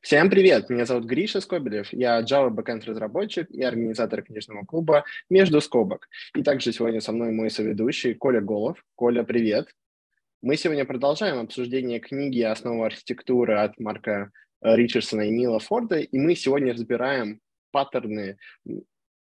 [0.00, 0.70] Всем привет!
[0.70, 6.08] Меня зовут Гриша Скобелев, я Java Backend разработчик и организатор книжного клуба «Между скобок».
[6.34, 8.82] И также сегодня со мной мой соведущий Коля Голов.
[8.94, 9.68] Коля, привет!
[10.40, 14.30] Мы сегодня продолжаем обсуждение книги «Основа архитектуры» от Марка
[14.62, 17.40] э, Ричардсона и Нила Форда, и мы сегодня разбираем
[17.70, 18.38] паттерны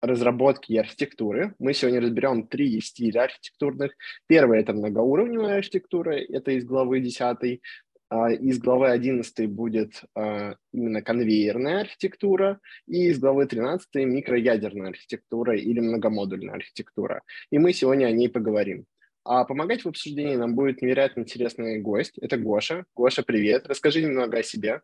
[0.01, 1.55] разработки и архитектуры.
[1.59, 3.93] Мы сегодня разберем три стиля архитектурных.
[4.27, 7.61] Первый– это многоуровневая архитектура, это из главы 10.
[8.09, 15.55] А, из главы 11 будет а, именно конвейерная архитектура, и из главы 13 микроядерная архитектура
[15.55, 17.21] или многомодульная архитектура.
[17.51, 18.85] И мы сегодня о ней поговорим.
[19.23, 22.17] А помогать в обсуждении нам будет невероятно интересный гость.
[22.17, 22.85] Это Гоша.
[22.95, 23.67] Гоша, привет.
[23.67, 24.81] Расскажи немного о себе.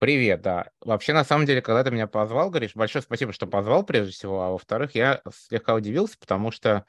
[0.00, 0.70] Привет, да.
[0.80, 4.42] Вообще, на самом деле, когда ты меня позвал, говоришь, большое спасибо, что позвал, прежде всего.
[4.42, 6.84] А во-вторых, я слегка удивился, потому что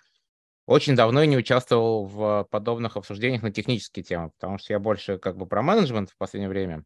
[0.65, 5.38] очень давно не участвовал в подобных обсуждениях на технические темы, потому что я больше как
[5.38, 6.83] бы про менеджмент в последнее время.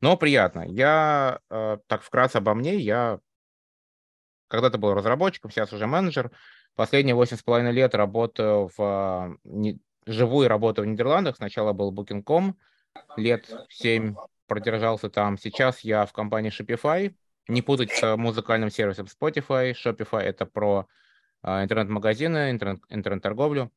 [0.00, 0.64] Но приятно.
[0.66, 3.20] Я, э, так вкратце обо мне, я
[4.48, 6.30] когда-то был разработчиком, сейчас уже менеджер.
[6.74, 9.38] Последние восемь с половиной лет работаю в...
[9.44, 11.36] Не, живу и работаю в Нидерландах.
[11.36, 12.56] Сначала был Booking.com,
[13.16, 14.14] лет семь
[14.46, 15.38] продержался там.
[15.38, 17.14] Сейчас я в компании Shopify.
[17.48, 19.72] Не путать с музыкальным сервисом Spotify.
[19.72, 20.86] Shopify— это про
[21.44, 23.72] интернет-магазины, интернет-торговлю.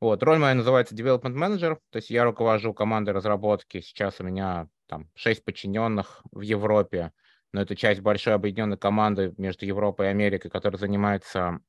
[0.00, 0.22] Вот.
[0.22, 3.80] Роль моя называется Development Manager, то есть я руковожу командой разработки.
[3.80, 7.12] Сейчас у меня там 6 подчиненных в Европе,
[7.52, 11.60] но это часть большой объединенной команды между Европой и Америкой, которая занимается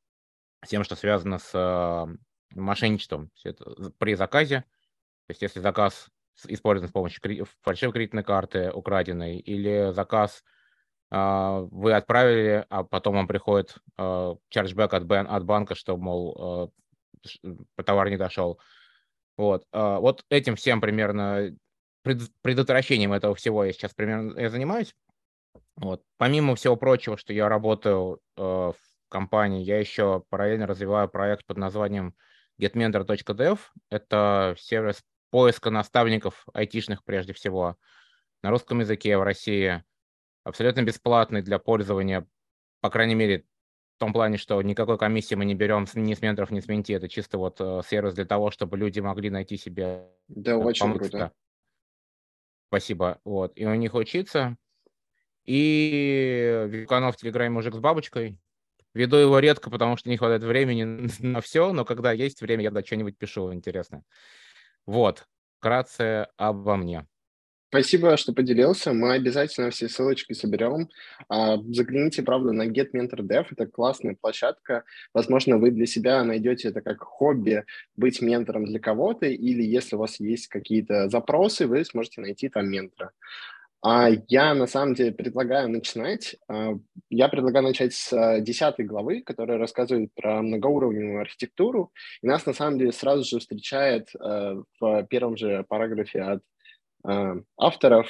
[0.67, 2.08] тем, что связано с а,
[2.53, 3.31] мошенничеством
[3.98, 4.66] при заказе.
[5.28, 6.09] То есть если заказ
[6.48, 10.56] использован с помощью фальшивой кредитной карты украденной или заказ– а,
[11.09, 16.72] вы отправили, а потом вам приходит чарджбэк от, бан, от банка, что, мол,
[17.77, 18.59] а, товар не дошел.
[19.38, 19.66] Вот.
[19.72, 21.55] А, вот этим всем примерно
[22.03, 24.94] предотвращением этого всего я сейчас примерно я занимаюсь.
[25.77, 26.03] Вот.
[26.17, 28.75] Помимо всего прочего, что я работаю в
[29.09, 32.15] компании, я еще параллельно развиваю проект под названием
[32.59, 33.59] getmentor.dev.
[33.89, 37.77] Это сервис поиска наставников айтишных прежде всего
[38.42, 39.83] на русском языке в России–
[40.47, 42.25] абсолютно бесплатный для пользования,
[42.81, 43.45] по крайней мере,
[43.95, 46.91] в том плане, что никакой комиссии мы не берем ни с менторов, ни с менти.
[46.91, 50.08] Это чисто вот э, сервис для того, чтобы люди могли найти себе...
[50.27, 51.31] Да, очень круто.
[52.67, 53.19] Спасибо.
[53.23, 53.53] Вот.
[53.55, 54.55] И у них учиться.
[55.45, 58.37] И канал в Телеграме «Мужик с бабочкой».
[58.93, 62.71] Веду его редко, потому что не хватает времени на все, но когда есть время, я
[62.71, 64.03] да что-нибудь пишу интересное.
[64.85, 65.25] Вот.
[65.58, 67.08] Вкратце обо мне.
[67.70, 68.94] Спасибо, что поделился.
[68.94, 70.88] Мы обязательно все ссылочки соберем.
[71.28, 73.48] А, загляните, правда, на Get Mentor Dev.
[73.52, 74.86] Это классная площадка.
[75.14, 77.66] Возможно, вы для себя найдете это как хобби
[77.98, 82.70] быть ментором для кого-то, или если у вас есть какие-то запросы, вы сможете найти там
[82.70, 83.11] ментора.
[83.82, 86.38] А я на самом деле предлагаю начинать.
[86.48, 86.72] А,
[87.10, 91.92] я предлагаю начать с десятой главы, которая рассказывает про многоуровневую архитектуру.
[92.22, 96.42] И нас на самом деле сразу же встречает в первом же параграфе от
[97.58, 98.08] авторов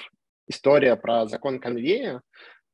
[0.47, 2.21] история про закон конвея.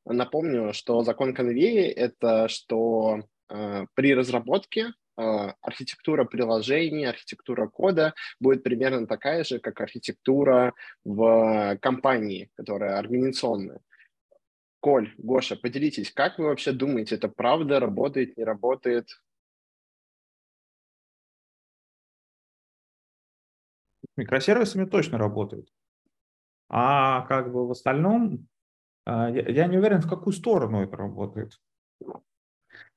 [0.05, 4.87] Напомню, что закон конвея– это что э, при разработке
[5.17, 5.21] э,
[5.61, 10.73] архитектура приложения, архитектура кода будет примерно такая же, как архитектура
[11.05, 13.79] в компании, которая организационная.
[14.81, 19.07] Коль, Гоша, поделитесь, как вы вообще думаете, это правда, работает, не работает?
[24.17, 25.69] Микросервисами точно работает.
[26.69, 28.47] А как бы в остальном
[29.05, 31.59] а, я не уверен, в какую сторону это работает.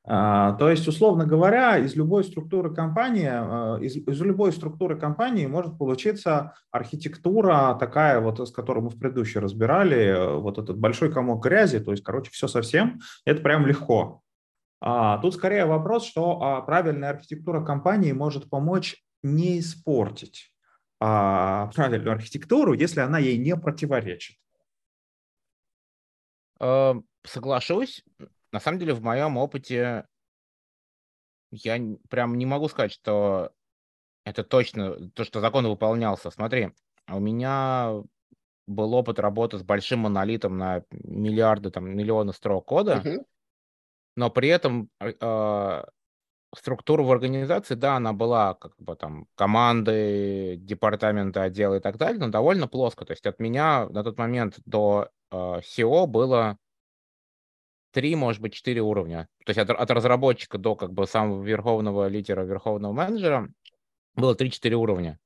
[0.08, 5.46] А, то есть, условно говоря, из любой структуры компании, а, из, из любой структуры компании
[5.46, 11.42] может получиться архитектура такая, вот с которой мы в предыдущей разбирали, вот этот большой комок
[11.42, 14.22] грязи, то есть, короче, все совсем, это прям легко.
[14.80, 20.52] А, тут скорее вопрос, что правильная архитектура компании может помочь не испортить
[20.98, 24.38] правильную архитектуру, если она ей не противоречит.
[26.60, 28.02] Эм, соглашусь.
[28.52, 30.06] На самом деле, в моем опыте
[31.50, 31.78] я
[32.08, 33.52] прям не могу сказать, что
[34.24, 36.30] это точно то, что закон выполнялся.
[36.30, 36.72] Смотри,
[37.08, 38.02] у меня
[38.66, 43.24] был опыт работы с большим монолитом на миллиарды, там, миллионы строк кода, uh-huh.
[44.16, 45.84] но при этом э,
[46.54, 52.18] структура в организации, да, она была как бы там команды, департаменты, отделы и так далее,
[52.18, 53.04] но довольно плоско.
[53.04, 56.58] То есть от меня на тот момент до э, SEO было
[57.92, 59.28] три, может быть, четыре уровня.
[59.44, 63.48] То есть от, от разработчика до как бы самого верховного лидера, верховного менеджера
[64.14, 65.18] было 3-4 уровня.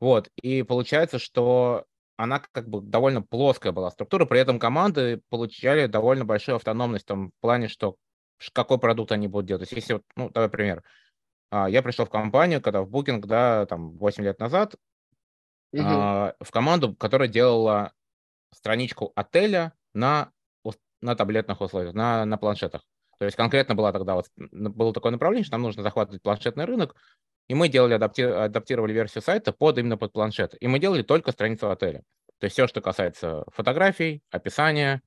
[0.00, 1.84] Вот, и получается, что
[2.16, 7.30] она как бы довольно плоская была структура, при этом команды получали довольно большую автономность в
[7.40, 7.96] плане, что
[8.52, 9.68] какой продукт они будут делать.
[9.68, 10.82] То есть если, ну, давай пример.
[11.50, 14.74] А, я пришел в компанию, когда в Booking, да, там 8 лет назад,
[15.72, 15.82] угу.
[15.82, 17.92] в команду, которая делала
[18.52, 20.30] страничку отеля на,
[21.00, 22.82] на таблетных условиях, на, на планшетах.
[23.18, 26.96] То есть конкретно была тогда вот, было такое направление, что нам нужно захватывать планшетный рынок,
[27.48, 28.22] и мы делали, адапти...
[28.22, 30.54] адаптировали версию сайта под именно под планшет.
[30.60, 32.02] И мы делали только страницу отеля.
[32.38, 35.02] То есть все, что касается фотографий, описания,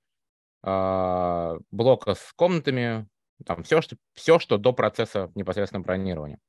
[0.63, 3.07] а, блока с комнатами,
[3.45, 6.39] там все, что, все, что до процесса непосредственно бронирования.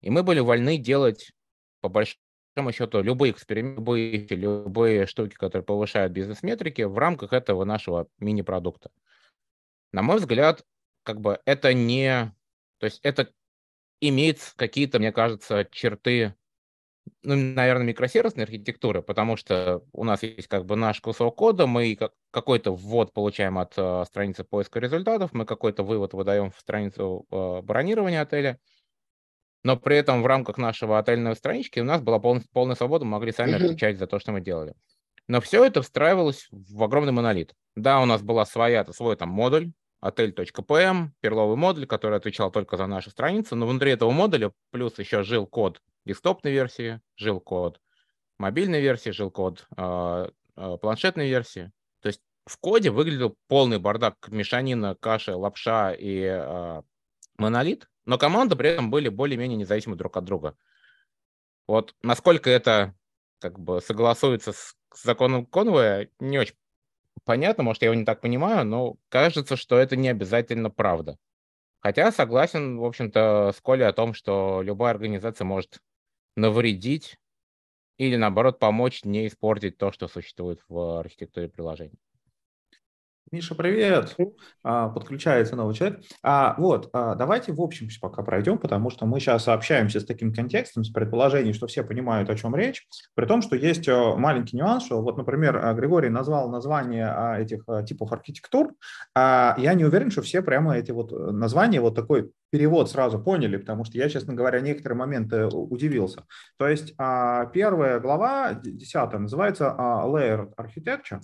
[0.00, 1.32] И мы были вольны делать,
[1.80, 8.08] по большому счету, любые эксперименты, любые, любые штуки, которые повышают бизнес-метрики в рамках этого нашего
[8.18, 8.90] мини-продукта.
[9.92, 10.64] На мой взгляд,
[11.02, 12.34] как бы это не...
[12.78, 13.32] То есть это
[14.00, 16.34] имеет какие-то, мне кажется, черты,
[17.22, 21.98] ну, наверное, микросервисной архитектуры, потому что у нас есть как бы наш кусок кода, мы
[22.30, 27.62] какой-то ввод получаем от э, страницы поиска результатов, мы какой-то вывод выдаем в страницу э,
[27.62, 28.58] бронирования отеля,
[29.64, 33.12] но при этом в рамках нашего отельной странички у нас была полная, полная свобода, мы
[33.12, 34.74] могли сами отвечать за то, что мы делали.
[35.26, 37.54] Но все это встраивалось в огромный монолит.
[37.76, 42.86] Да, у нас была своя, свой там модуль, отель.pm, перловый модуль, который отвечал только за
[42.86, 47.80] нашу страницу, но внутри этого модуля плюс еще жил код десктопной версии, жил код
[48.38, 51.70] мобильной версии, жил код э, э, планшетной версии.
[52.00, 56.82] То есть в коде выглядел полный бардак, мешанина, каша, лапша и э,
[57.36, 60.56] монолит, но команды при этом были более-менее независимы друг от друга.
[61.66, 62.94] Вот насколько это
[63.40, 66.54] как бы согласуется с законом Конвея, не очень
[67.24, 71.18] понятно, может, я его не так понимаю, но кажется, что это не обязательно правда.
[71.80, 75.78] Хотя согласен, в общем-то, с Колей о том, что любая организация может
[76.38, 77.18] навредить
[77.98, 81.98] или, наоборот, помочь не испортить то, что существует в архитектуре приложений.
[83.30, 84.16] Миша, привет!
[84.62, 86.00] А, подключается новый человек.
[86.22, 90.32] А, вот, а, давайте в общем пока пройдем, потому что мы сейчас общаемся с таким
[90.32, 94.56] контекстом, с предположением, что все понимают, о чем речь, при том, что есть э, маленький
[94.56, 98.72] нюанс, что вот, например, э, Григорий назвал название а, этих э, типов архитектур,
[99.14, 103.58] а я не уверен, что все прямо эти вот названия, вот такой перевод сразу поняли,
[103.58, 106.24] потому что я, честно говоря, некоторые моменты удивился.
[106.56, 111.20] То есть первая глава, десятая, называется Layered Architecture,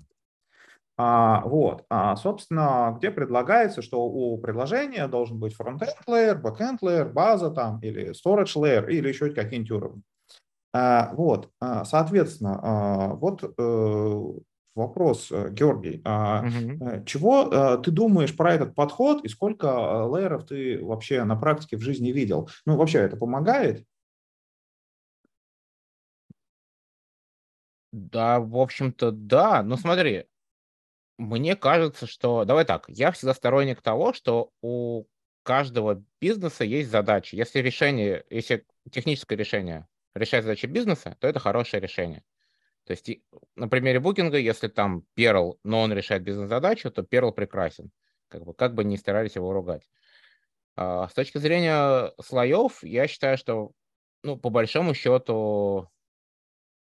[0.96, 7.10] а, вот, а, собственно, где предлагается, что у предложения должен быть front-end layer, back-end layer,
[7.10, 10.02] база там, или storage layer, или еще какие-нибудь уровни.
[10.72, 14.32] А, вот, а, соответственно, а, вот а,
[14.76, 17.04] вопрос, э, Георгий, угу.
[17.06, 19.68] чего ты думаешь про этот подход и сколько
[20.12, 22.48] лейеров ты вообще на практике в жизни видел?
[22.66, 23.84] Ну, вообще это помогает?
[27.92, 29.62] Да, в общем-то, да.
[29.62, 30.24] Ну, смотри,
[31.18, 32.44] мне кажется, что...
[32.44, 35.04] Давай так, я всегда сторонник того, что у
[35.42, 37.34] каждого бизнеса есть задачи.
[37.34, 42.24] Если решение, если техническое решение решает задачи бизнеса, то это хорошее решение.
[42.84, 43.08] То есть
[43.56, 47.90] на примере букинга, если там Perl, но он решает бизнес-задачу, то Perl прекрасен.
[48.28, 49.88] Как бы, как бы ни старались его ругать.
[50.76, 53.72] А, с точки зрения слоев, я считаю, что
[54.22, 55.88] ну, по большому счету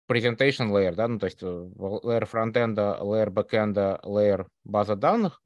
[0.09, 5.43] presentation layer, да, ну, то есть э, layer фронтенда, layer бэкенда, layer база данных,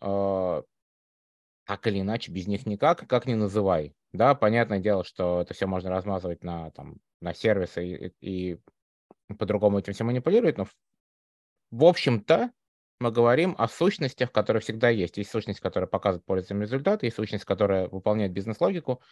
[0.00, 0.62] э,
[1.64, 3.94] так или иначе, без них никак, как ни называй.
[4.12, 8.58] Да, понятное дело, что это все можно размазывать на, там, на сервисы и, и
[9.38, 10.74] по-другому этим все манипулировать, но в,
[11.70, 12.52] в общем-то
[13.00, 15.16] мы говорим о сущностях, которые всегда есть.
[15.16, 19.02] Есть сущность, которая показывает пользователям результаты, есть сущность, которая выполняет бизнес-логику,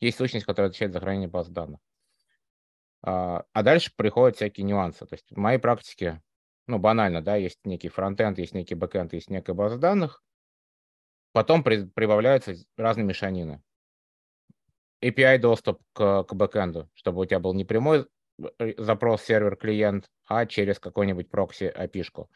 [0.00, 1.80] есть сущность, которая отвечает за хранение баз данных.
[3.06, 5.06] А, а дальше приходят всякие нюансы.
[5.06, 6.20] То есть в моей практике,
[6.66, 10.24] ну, банально, да, есть некий фронтенд, есть некий бэкенд, есть некая база данных,
[11.32, 13.62] потом при, прибавляются разные мешанины.
[15.04, 18.08] API доступ к, к бэкенду, чтобы у тебя был не прямой
[18.58, 22.28] э, запрос сервер-клиент, а через какой-нибудь прокси API-шку.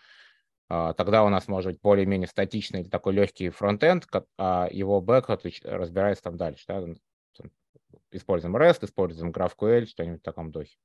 [0.68, 4.06] А, тогда у нас может быть более-менее статичный такой легкий фронтенд,
[4.38, 6.64] а его бэк разбирается там дальше.
[6.68, 6.86] Да?
[8.12, 10.76] Используем REST, используем GraphQL, что-нибудь в таком духе.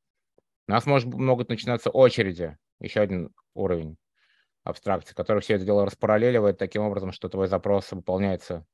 [0.68, 3.98] У нас может, могут начинаться очереди, еще один уровень
[4.64, 8.66] абстракции, который все это дело распараллеливает таким образом, что твой запрос выполняется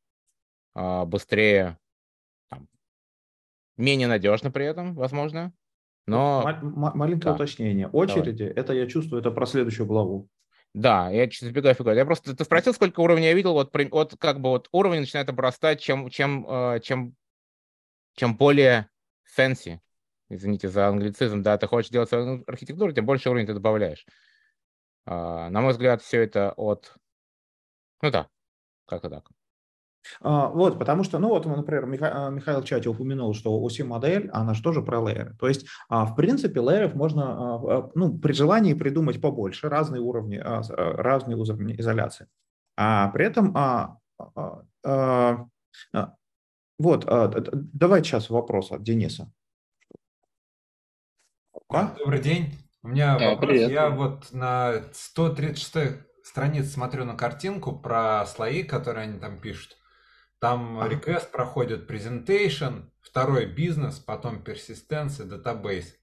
[0.74, 1.78] э, быстрее,
[2.50, 2.68] там,
[3.78, 5.54] менее надежно при этом, возможно.
[6.08, 6.44] Но...
[6.48, 7.36] М- маленькое да.
[7.36, 7.88] уточнение.
[7.90, 8.54] Очереди, Давай.
[8.56, 10.30] это я чувствую, это про следующую главу.
[10.74, 11.98] Да, я чуть забегаю вперед.
[11.98, 13.54] Я просто ты спросил, сколько уровней я видел.
[13.54, 17.16] Вот, вот как бы вот уровень начинает обрастать, чем, чем, э, чем
[18.22, 18.88] чем более
[19.36, 19.80] fancy,
[20.30, 24.06] извините за англицизм, да, ты хочешь делать свою архитектуру, тем больше уровней ты добавляешь.
[25.08, 26.94] А, на мой взгляд, все это от...
[28.04, 28.28] Ну да,
[28.86, 29.28] как-то так.
[30.20, 34.54] А, вот, потому что, ну вот, например, Миха, Михаил в чате упомянул, что OC-модель, она
[34.54, 35.36] же тоже про лейеры.
[35.40, 41.38] То есть, а, в принципе, лейеров можно, ну, при желании придумать побольше, разные уровни, разные
[41.38, 42.28] уровни изоляции.
[42.78, 43.58] А при этом,
[46.82, 47.06] вот,
[47.74, 49.32] давай сейчас вопрос от Дениса.
[51.70, 51.96] А?
[51.98, 52.58] Добрый день.
[52.84, 53.50] У меня да, вопрос.
[53.50, 53.72] Привет.
[53.72, 59.78] Я вот на 136 странице смотрю на картинку про слои, которые они там пишут.
[60.40, 65.94] Там request проходит presentation, второй бизнес, потом persistence и database.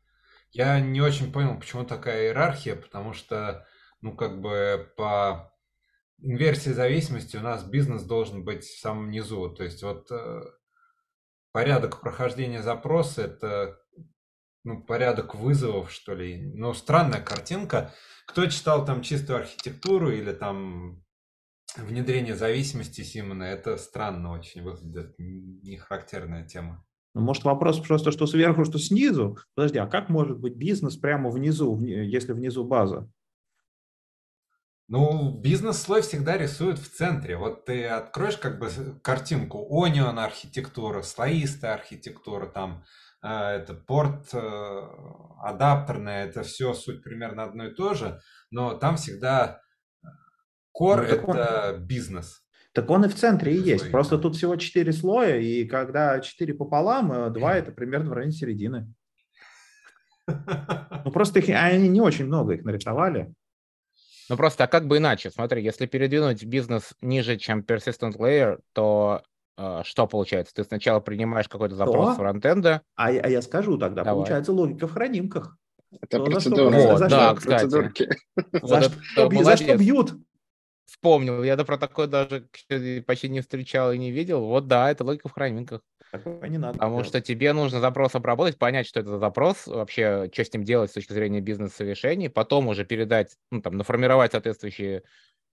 [0.53, 3.67] Я не очень понял, почему такая иерархия, потому что,
[4.01, 5.53] ну, как бы по
[6.23, 9.51] инверсии зависимости у нас бизнес должен быть в самом низу.
[9.51, 10.43] То есть вот э,
[11.53, 13.79] порядок прохождения запроса– это
[14.65, 16.53] ну, порядок вызовов, что ли.
[16.55, 17.95] Ну, странная картинка.
[18.27, 21.03] Кто читал там чистую архитектуру или там
[21.77, 26.85] внедрение зависимости Симона, это странно очень выглядит, не характерная тема.
[27.15, 29.39] Ну, может, вопрос просто, что сверху, что снизу?
[29.55, 33.11] Подожди, а как может быть бизнес прямо внизу, если внизу база?
[34.91, 37.37] Ну, бизнес-слой всегда рисует в центре.
[37.37, 38.71] Вот ты откроешь как бы
[39.03, 42.85] картинку Onion архитектура, слоистая архитектура, там
[43.23, 44.83] э, это порт э,
[45.43, 48.19] адаптерная, это все суть примерно одно и то же,
[48.51, 49.61] но там всегда
[50.75, 52.43] Core ну, это он, бизнес.
[52.73, 53.91] Так он и в центре и есть.
[53.91, 58.95] Просто тут всего четыре слоя, и когда четыре пополам, два это примерно в районе середины.
[61.05, 63.33] Ну просто их, они не очень много их нарисовали.
[64.29, 65.31] Ну просто, а как бы иначе?
[65.31, 69.23] Смотри, если передвинуть бизнес ниже, чем persistent layer, то
[69.57, 70.55] э, что получается?
[70.55, 72.17] Ты сначала принимаешь какой-то запрос что?
[72.17, 72.83] фронтенда.
[72.97, 74.17] А, а я скажу тогда, Давай.
[74.17, 75.57] получается логика в хранимках.
[76.03, 76.71] Это процедура.
[76.71, 77.69] Вот, за да, что, кстати.
[78.63, 80.13] За, что, за что бьют?
[80.89, 81.43] вспомнил.
[81.43, 82.49] Я про такое даже
[83.07, 84.45] почти не встречал и не видел.
[84.45, 85.83] Вот да, это логика в хранимках.
[86.11, 86.75] Такое не надо.
[86.75, 87.09] Потому делать.
[87.09, 90.91] что тебе нужно запрос обработать, понять, что это за запрос, вообще, что с ним делать
[90.91, 95.03] с точки зрения бизнес-решений, потом уже передать, ну, там, наформировать соответствующие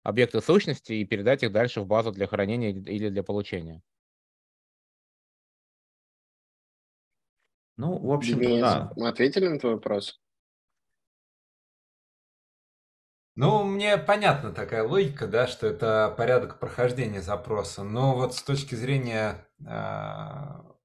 [0.04, 3.82] объекты сущности и передать их дальше в базу для хранения или для получения.
[7.78, 8.92] Ну, в общем, да.
[8.96, 10.23] Мы ответили на твой вопрос?
[13.36, 18.76] Ну, мне понятна такая логика, да, что это порядок прохождения запроса, но вот с точки
[18.76, 19.74] зрения э,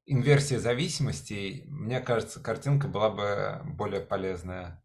[0.07, 4.83] инверсии зависимостей, мне кажется, картинка была бы более полезная.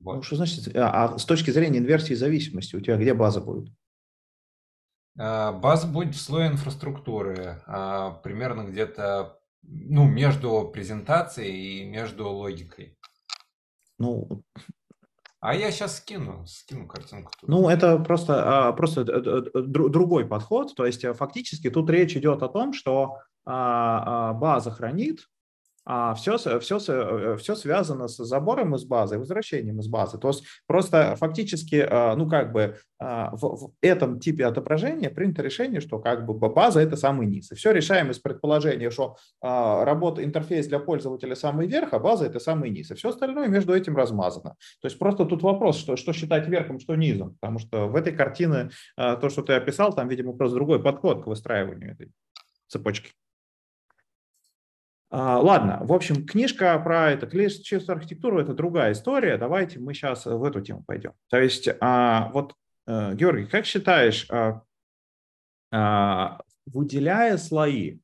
[0.00, 0.16] Вот.
[0.16, 3.70] Ну, что значит, а, а с точки зрения инверсии зависимости, у тебя где база будет?
[5.18, 12.98] Э, база будет в слое инфраструктуры, э, примерно где-то ну, между презентацией и между логикой.
[13.98, 14.42] Ну,
[15.42, 17.32] а я сейчас скину, скину картинку.
[17.42, 20.72] Ну, это просто, а, просто э, э, другой подход.
[20.76, 25.28] То есть, э, фактически, тут речь идет о том, что а, а, база хранит
[25.84, 30.18] а все, все, э, все связано с забором из базы, возвращением из базы.
[30.18, 31.86] То есть просто фактически,
[32.16, 37.26] ну как бы в, этом типе отображения принято решение, что как бы база это самый
[37.26, 37.50] низ.
[37.50, 42.38] И все решаем из предположения, что работа, интерфейс для пользователя самый верх, а база это
[42.38, 42.90] самый низ.
[42.92, 44.54] И все остальное между этим размазано.
[44.80, 47.36] То есть просто тут вопрос, что, что считать верхом, что низом.
[47.40, 51.26] Потому что в этой картине то, что ты описал, там, видимо, просто другой подход к
[51.26, 52.12] выстраиванию этой
[52.68, 53.12] цепочки.
[55.14, 59.36] А, ладно, в общем, книжка про это, чистую архитектуру– это другая история.
[59.36, 61.12] Давайте мы сейчас в эту тему пойдем.
[61.28, 62.54] То есть, а, вот,
[62.86, 64.26] э, Георгий, как считаешь,
[65.70, 67.98] а, выделяя слои,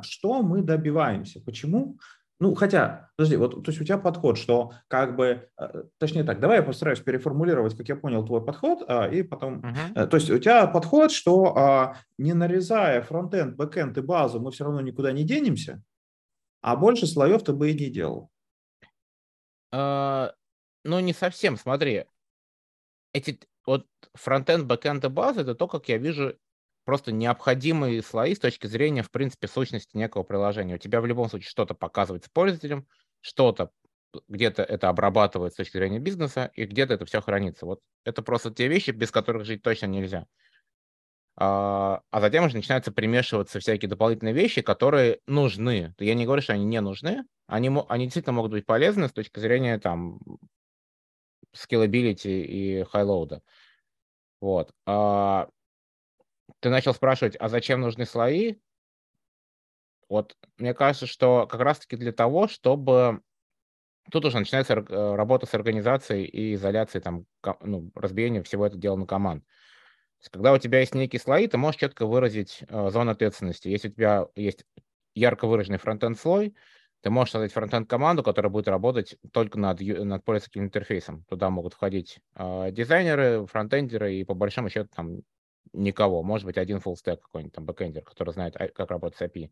[0.00, 1.42] что мы добиваемся?
[1.42, 1.98] Почему?
[2.40, 6.40] Ну, хотя, подожди, вот, то есть у тебя подход, что как бы, э, точнее так,
[6.40, 10.06] давай я постараюсь переформулировать, как я понял твой подход, и потом, uh-huh.
[10.06, 14.80] то есть у тебя подход, что не нарезая фронтенд, бэкенд и базу, мы все равно
[14.80, 15.82] никуда не денемся,
[16.60, 18.30] а больше слоев ты бы и не делал.
[19.70, 20.34] А,
[20.84, 22.04] ну, не совсем, смотри.
[23.12, 26.38] Эти вот фронтенд, бэкенд и база, это то, как я вижу
[26.84, 30.76] просто необходимые слои с точки зрения, в принципе, сущности некого приложения.
[30.76, 32.86] У тебя в любом случае что-то показывает с пользователем,
[33.20, 33.70] что-то
[34.26, 37.66] где-то это обрабатывает с точки зрения бизнеса, и где-то это все хранится.
[37.66, 40.26] Вот это просто те вещи, без которых жить точно нельзя.
[41.40, 45.94] А, а затем уже начинаются примешиваться всякие дополнительные вещи, которые нужны.
[46.00, 49.38] Я не говорю, что они не нужны, они, они действительно могут быть полезны с точки
[49.38, 50.18] зрения там
[51.54, 53.40] scalability и high-load.
[54.40, 54.72] Вот.
[54.84, 55.48] А,
[56.58, 58.56] ты начал спрашивать, а зачем нужны слои?
[60.08, 63.22] Вот мне кажется, что как раз-таки для того, чтобы
[64.10, 67.26] тут уже начинается работа с организацией и изоляцией, там,
[67.60, 69.44] ну, разбиение всего этого дела на команд.
[70.30, 73.68] Когда у тебя есть некие слои, ты можешь четко выразить э, зону ответственности.
[73.68, 74.64] Если у тебя есть
[75.14, 76.54] ярко выраженный фронтенд слой,
[77.00, 81.24] ты можешь создать фронтенд команду, которая будет работать только над, над пользовательским интерфейсом.
[81.28, 85.20] Туда могут входить э, дизайнеры, фронтендеры и по большому счету там
[85.72, 86.22] никого.
[86.22, 89.50] Может быть, один stack какой-нибудь там бэкендер, который знает, а, как работать с API.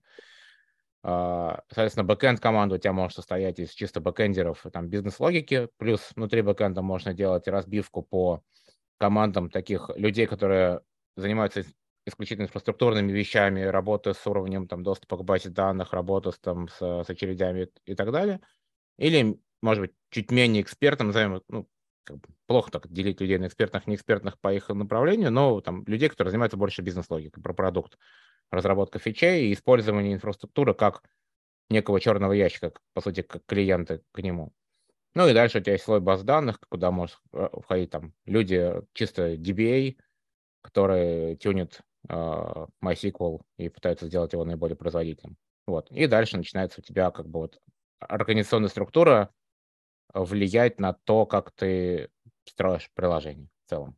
[1.02, 6.42] А, соответственно, бэкенд команда у тебя может состоять из чисто бэкендеров, там, бизнес-логики, плюс внутри
[6.42, 8.42] бэкенда можно делать разбивку по
[8.98, 10.80] командам таких людей, которые
[11.16, 11.64] занимаются
[12.06, 16.80] исключительно инфраструктурными вещами, работы с уровнем там, доступа к базе данных, работы с, там, с,
[16.80, 18.40] с очередями и так далее.
[18.98, 21.68] Или, может быть, чуть менее экспертом, назовем, ну,
[22.04, 26.08] как бы плохо так делить людей на экспертных, неэкспертных по их направлению, но там людей,
[26.08, 27.98] которые занимаются больше бизнес-логикой про продукт
[28.52, 31.02] разработка фичей и использование инфраструктуры как
[31.68, 34.52] некого черного ящика, по сути, как клиенты к нему.
[35.16, 38.74] Ну и дальше у тебя есть слой баз данных, куда может э, входить там люди
[38.92, 39.96] чисто DBA,
[40.60, 45.38] которые тюнят uh, MySQL и пытаются сделать его наиболее производительным.
[45.66, 45.90] Вот.
[45.90, 47.58] И дальше начинается у тебя как бы вот
[47.98, 49.32] организационная структура
[50.12, 52.10] влиять на то, как ты
[52.44, 53.96] строишь приложение в целом.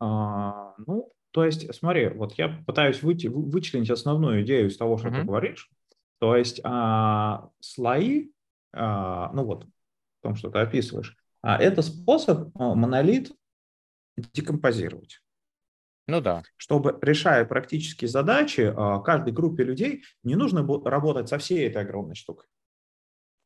[0.00, 5.08] А, ну, то есть, смотри, вот я пытаюсь выйти, вычленить основную идею из того, что
[5.08, 5.20] uh-huh.
[5.20, 5.70] ты говоришь.
[6.24, 8.30] То есть а, слои,
[8.72, 13.30] а, ну вот, в том, что ты описываешь, а, это способ а, монолит
[14.16, 15.20] декомпозировать.
[16.06, 16.42] Ну да.
[16.56, 22.14] Чтобы, решая практические задачи, а, каждой группе людей не нужно работать со всей этой огромной
[22.14, 22.46] штукой,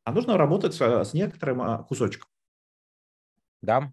[0.05, 2.29] а нужно работать с, некоторым а, кусочком.
[3.61, 3.91] Да.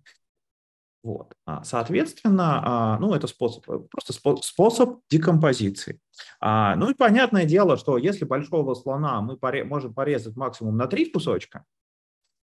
[1.07, 1.35] Вот.
[1.45, 6.01] А, соответственно, а, ну, это способ, э, просто способ декомпозиции.
[6.41, 11.09] А, ну и понятное дело, что если большого слона мы можем порезать максимум на три
[11.09, 11.65] кусочка,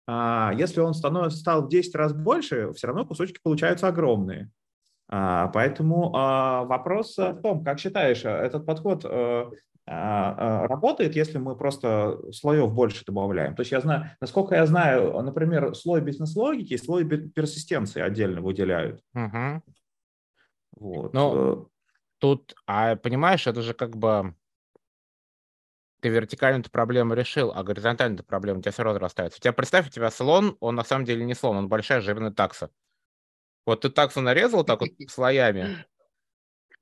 [0.08, 4.50] если он становится, стал в 10 раз больше, все равно кусочки получаются огромные.
[5.06, 9.50] Поэтому вопрос в том, как считаешь, этот подход э,
[9.88, 13.54] работает, если мы просто слоев больше добавляем.
[13.54, 19.02] То есть я знаю, насколько я знаю, например, слой бизнес-логики и слой персистенции отдельно выделяют.
[19.14, 19.62] Угу.
[20.76, 21.14] Вот.
[21.14, 21.70] Ну,
[22.18, 24.34] тут, а понимаешь, это же как бы
[26.00, 29.38] ты вертикальную эту проблему решил, а горизонтальную проблему у тебя все равно разрастается.
[29.38, 32.30] У тебя, представь, у тебя слон, он на самом деле не слон, он большая жирная
[32.30, 32.70] такса.
[33.66, 35.84] Вот ты таксу нарезал так вот слоями,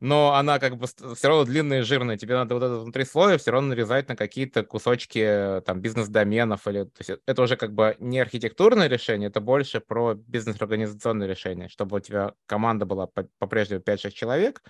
[0.00, 2.16] но она как бы все равно длинная и жирная.
[2.16, 6.66] Тебе надо вот это внутри слоя все равно нарезать на какие-то кусочки там бизнес-доменов.
[6.68, 6.84] Или...
[6.84, 11.96] То есть это уже как бы не архитектурное решение, это больше про бизнес-организационное решение, чтобы
[11.96, 14.62] у тебя команда была по-прежнему 5-6 человек,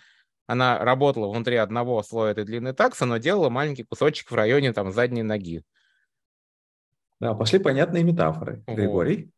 [0.47, 4.93] она работала внутри одного слоя этой длинной таксы, но делала маленький кусочек в районе там
[4.93, 5.63] задней ноги.
[7.19, 9.31] Да, пошли понятные метафоры, Григорий.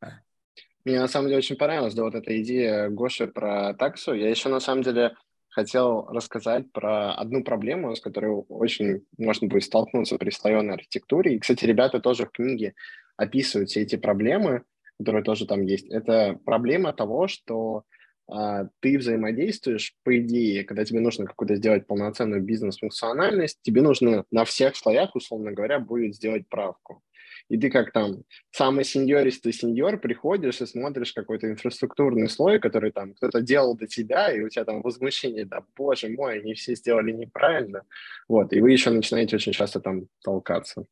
[0.85, 4.15] Мне на самом деле очень понравилась да, вот эта идея Гоши про таксу.
[4.15, 5.15] Я еще на самом деле
[5.59, 11.35] хотел рассказать про одну проблему, с которой очень можно будет столкнуться при слоеной архитектуре.
[11.35, 12.75] И, кстати, ребята тоже в книге
[13.17, 14.63] описывают все эти проблемы,
[14.99, 15.89] которые тоже там есть.
[15.89, 17.83] Это проблема того, что
[18.29, 24.45] а, ты взаимодействуешь, по идее, когда тебе нужно какую-то сделать полноценную бизнес-функциональность, тебе нужно на
[24.45, 27.03] всех слоях, условно говоря, будет сделать правку
[27.49, 33.15] и ты как там самый сеньористый сеньор приходишь и смотришь какой-то инфраструктурный слой, который там
[33.15, 37.13] кто-то делал до тебя, и у тебя там возмущение, да, боже мой, они все сделали
[37.13, 37.83] неправильно.
[38.29, 40.85] Вот, и вы еще начинаете очень часто там толкаться.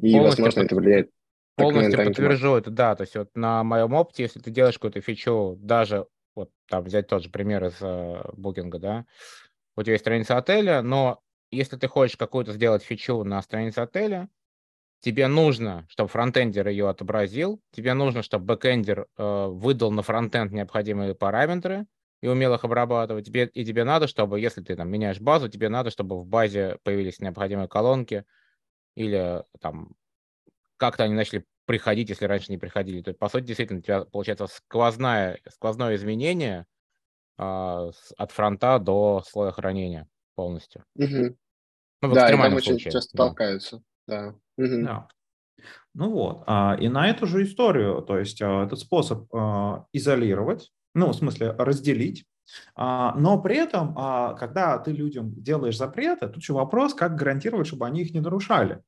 [0.00, 1.10] И, полностью возможно, это влияет
[1.56, 2.96] Полностью подтвержу это, да.
[2.96, 7.06] То есть вот на моем опыте, если ты делаешь какую-то фичу, даже вот там взять
[7.06, 9.06] тот же пример из э, букинга, да,
[9.76, 14.28] у тебя есть страница отеля, но если ты хочешь какую-то сделать фичу на странице отеля,
[15.00, 21.14] тебе нужно, чтобы фронтендер ее отобразил, тебе нужно, чтобы бэкендер э, выдал на фронтенд необходимые
[21.14, 21.86] параметры
[22.20, 23.26] и умел их обрабатывать.
[23.26, 26.78] Тебе, и тебе надо, чтобы, если ты там меняешь базу, тебе надо, чтобы в базе
[26.82, 28.24] появились необходимые колонки
[28.94, 29.92] или там
[30.76, 33.02] как-то они начали приходить, если раньше не приходили.
[33.02, 36.66] То есть, по сути, действительно, у тебя получается сквозное, сквозное изменение
[37.38, 40.84] э, от фронта до слоя хранения полностью.
[40.96, 41.36] Угу.
[42.02, 43.26] Ну, в да, и там очень часто да.
[43.26, 43.82] толкаются.
[44.10, 44.34] Да.
[44.84, 45.08] Да.
[45.94, 50.72] Ну вот, а, и на эту же историю, то есть а, этот способ а, изолировать,
[50.94, 52.26] ну, в смысле разделить,
[52.76, 58.02] но при этом, когда ты людям делаешь запреты, тут еще вопрос, как гарантировать, чтобы они
[58.02, 58.82] их не нарушали.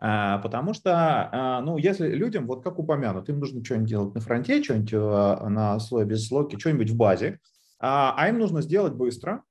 [0.00, 4.92] Потому что, ну, если людям, вот как упомянут, им нужно что-нибудь делать на фронте, что-нибудь
[4.92, 7.38] на слое без слойки, что-нибудь в базе,
[7.78, 9.49] а им нужно сделать быстро, а,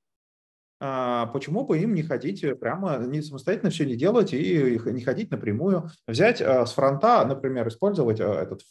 [0.80, 5.90] почему бы им не ходить прямо, не самостоятельно все не делать и не ходить напрямую,
[6.06, 8.62] взять а, с фронта, например, использовать а, этот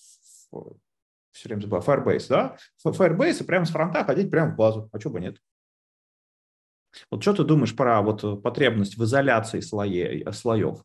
[1.31, 2.57] все время забываю, Firebase, да?
[2.83, 5.37] Firebase и прямо с фронта ходить прямо в базу, а что бы нет?
[7.11, 10.83] Вот что ты думаешь про вот потребность в изоляции слоей, слоев?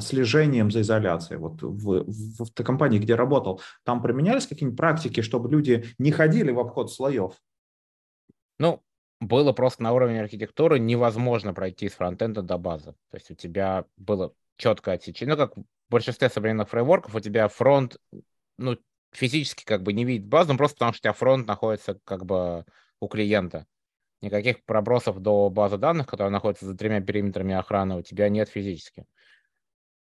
[0.00, 1.38] слежением за изоляцией.
[1.38, 6.50] Вот в, в, в компании, где работал, там применялись какие-нибудь практики, чтобы люди не ходили
[6.50, 7.32] в обход слоев?
[8.58, 8.82] Ну,
[9.20, 12.94] было просто на уровне архитектуры невозможно пройти с фронтенда до базы.
[13.10, 15.36] То есть у тебя было четкое отсечение.
[15.36, 17.98] Ну, как в большинстве современных фреймворков, у тебя фронт,
[18.56, 18.78] ну,
[19.12, 22.24] физически как бы не видит базу, ну, просто потому что у тебя фронт находится как
[22.24, 22.64] бы
[23.00, 23.66] у клиента.
[24.22, 29.06] Никаких пробросов до базы данных, которая находится за тремя периметрами охраны, у тебя нет физически.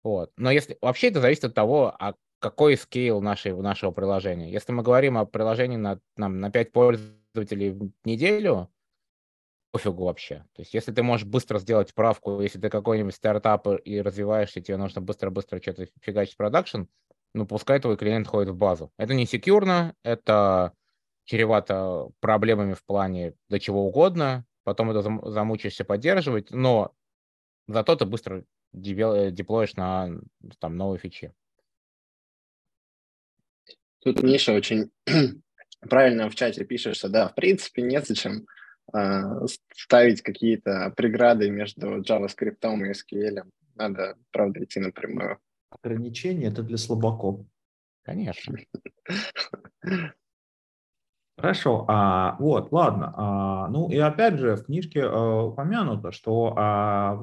[0.03, 0.31] Вот.
[0.37, 4.51] Но если вообще это зависит от того, а какой скейл нашей, нашего приложения.
[4.51, 8.69] Если мы говорим о приложении на, нам, на 5 пользователей в неделю,
[9.71, 10.45] пофигу вообще.
[10.53, 14.77] То есть если ты можешь быстро сделать правку, если ты какой-нибудь стартап и развиваешься, тебе
[14.77, 16.83] нужно быстро-быстро что-то фигачить продакшн,
[17.33, 18.91] ну пускай твой клиент ходит в базу.
[18.97, 20.73] Это не секьюрно, это
[21.23, 26.93] чревато проблемами в плане до чего угодно, потом это замучаешься поддерживать, но
[27.67, 30.19] зато ты быстро деплоишь на
[30.59, 31.33] там, новые фичи.
[33.99, 34.91] Тут Миша очень
[35.81, 38.60] правильно в чате пишет, что да, в принципе, незачем э,
[39.73, 43.43] ставить какие-то преграды между JavaScript и SQL.
[43.75, 45.39] Надо, правда, идти напрямую.
[45.69, 47.45] Ограничения это для слабаков.
[48.03, 48.57] Конечно.
[51.37, 53.13] Хорошо, а, вот, ладно.
[53.17, 57.15] А, ну и опять же в книжке а, упомянуто, что а,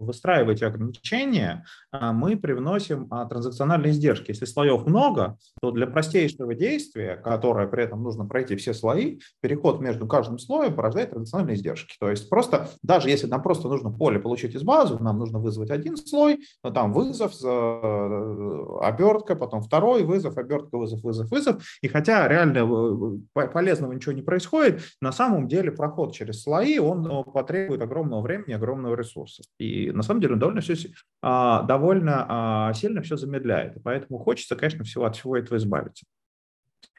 [0.00, 4.30] выстраивая эти ограничения, а, мы привносим а, транзакциональные издержки.
[4.30, 9.80] Если слоев много, то для простейшего действия, которое при этом нужно пройти все слои, переход
[9.80, 11.96] между каждым слоем порождает транзакциональные издержки.
[12.00, 15.70] То есть просто, даже если нам просто нужно поле получить из базы, нам нужно вызвать
[15.70, 21.62] один слой, но там вызов, э, обертка, потом второй вызов, обертка, вызов, вызов, вызов.
[21.82, 27.06] И хотя реально э, полезного ничего не происходит, на самом деле проход через слои, он
[27.06, 29.42] э, потребует огромного времени, огромного ресурса.
[29.58, 30.74] И на самом деле довольно, все,
[31.22, 33.82] а, довольно а, сильно все замедляет.
[33.82, 36.04] Поэтому хочется, конечно, всего от всего этого избавиться.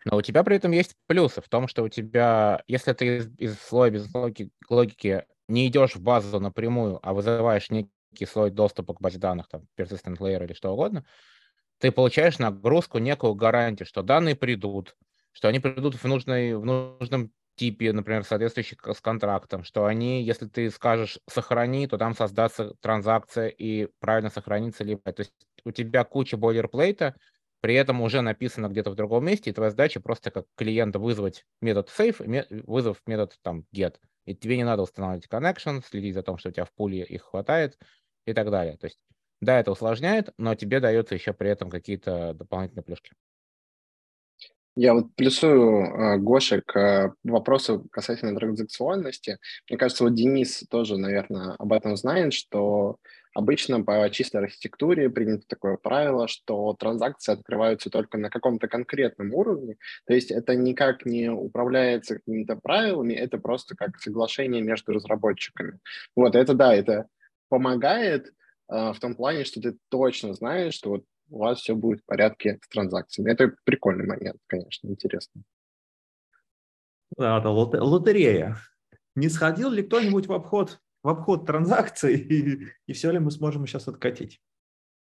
[0.06, 3.30] Но у тебя при этом есть плюсы в том, что у тебя, если ты из,
[3.38, 8.94] из слоя без логики, логики не идешь в базу напрямую, а вызываешь некий слой доступа
[8.94, 11.06] к базе данных, там, persistent layer или что угодно,
[11.78, 14.96] ты получаешь нагрузку, некую гарантию, что данные придут,
[15.32, 20.48] что они придут в, нужной, в нужном типе, например, соответствующих с контрактом, что они, если
[20.48, 25.14] ты скажешь сохрани, то там создастся транзакция и правильно сохранится либо.
[25.14, 27.16] То есть у тебя куча бойлерплейта,
[27.60, 31.46] при этом уже написано где-то в другом месте, и твоя задача просто как клиента вызвать
[31.62, 33.98] метод save, вызов метод там get.
[34.26, 37.22] И тебе не надо устанавливать connection, следить за том, что у тебя в пуле их
[37.22, 37.78] хватает
[38.26, 38.76] и так далее.
[38.78, 38.98] То есть
[39.40, 43.12] да, это усложняет, но тебе дается еще при этом какие-то дополнительные плюшки.
[44.76, 49.38] Я вот плюсую э, Гоше к вопросу касательно транзакционности.
[49.70, 52.98] Мне кажется, вот Денис тоже, наверное, об этом знает, что
[53.34, 59.76] обычно по чистой архитектуре принято такое правило, что транзакции открываются только на каком-то конкретном уровне,
[60.06, 65.80] то есть это никак не управляется какими-то правилами, это просто как соглашение между разработчиками.
[66.16, 67.08] Вот это да, это
[67.50, 68.28] помогает
[68.70, 72.06] э, в том плане, что ты точно знаешь, что вот у вас все будет в
[72.06, 73.32] порядке с транзакциями.
[73.32, 75.42] Это прикольный момент, конечно, интересно.
[77.18, 78.58] Да, это лотерея.
[79.16, 83.66] Не сходил ли кто-нибудь в обход, в обход транзакций, и, и все ли мы сможем
[83.66, 84.42] сейчас откатить?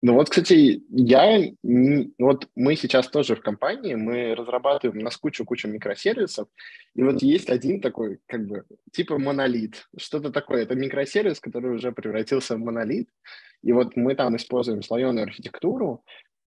[0.03, 1.51] Ну вот, кстати, я,
[2.17, 6.47] вот мы сейчас тоже в компании, мы разрабатываем у нас кучу-кучу микросервисов,
[6.95, 11.91] и вот есть один такой, как бы, типа монолит, что-то такое, это микросервис, который уже
[11.91, 13.09] превратился в монолит,
[13.61, 16.03] и вот мы там используем слоеную архитектуру,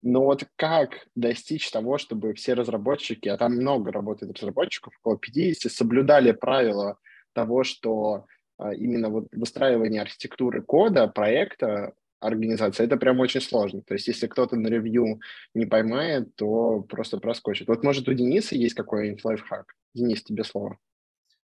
[0.03, 5.71] но вот как достичь того, чтобы все разработчики, а там много работает разработчиков, около 50,
[5.71, 6.99] соблюдали правила
[7.33, 8.27] того, что
[8.59, 11.93] а, именно вот выстраивание архитектуры кода, проекта,
[12.27, 13.83] организации, это прям очень сложно.
[13.83, 15.21] То есть если кто-то на ревью
[15.55, 17.69] не поймает, то просто проскочит.
[17.69, 19.75] Вот может у Дениса есть какой-нибудь лайфхак?
[19.95, 20.79] Денис, тебе слово.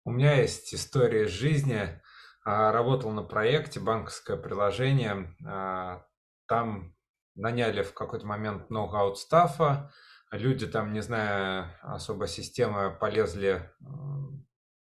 [0.06, 2.02] У меня есть история жизни.
[2.46, 5.34] А, работал на проекте банковское приложение.
[5.46, 6.06] А,
[6.48, 6.94] там
[7.36, 9.92] наняли в какой-то момент много аутстафа.
[10.32, 13.70] Люди там, не зная особо системы, полезли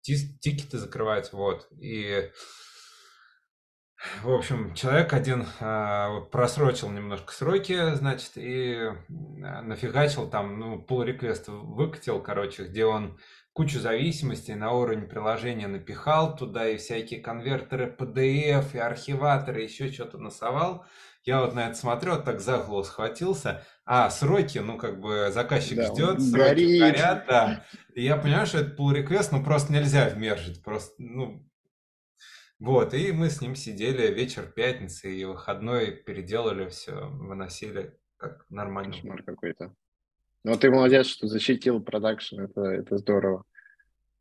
[0.01, 1.31] тикеты закрывать.
[1.33, 1.67] Вот.
[1.79, 2.31] И
[4.23, 11.05] В общем, человек один э, просрочил немножко сроки, значит, и э, нафигачил там, ну, pull
[11.05, 13.19] request выкатил, короче, где он
[13.53, 20.17] кучу зависимостей на уровень приложения напихал туда, и всякие конвертеры PDF, и архиваторы, еще что-то
[20.17, 20.85] насовал.
[21.23, 23.63] Я вот на это смотрю, вот так за голову схватился.
[23.85, 26.79] А, сроки, ну, как бы заказчик да, ждет, сроки горит.
[26.79, 27.65] горят, да.
[27.93, 31.45] И я понимаю, что это pull request, ну, просто нельзя вмержить, просто, ну,
[32.61, 38.93] вот, и мы с ним сидели вечер пятницы, и выходной переделали все, выносили как нормально.
[38.93, 39.73] Кошмар какой-то.
[40.43, 43.45] Ну, ты молодец, что защитил production, это, это здорово.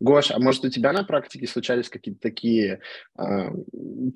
[0.01, 2.81] Гош, а может у тебя на практике случались какие-то такие
[3.19, 3.23] э,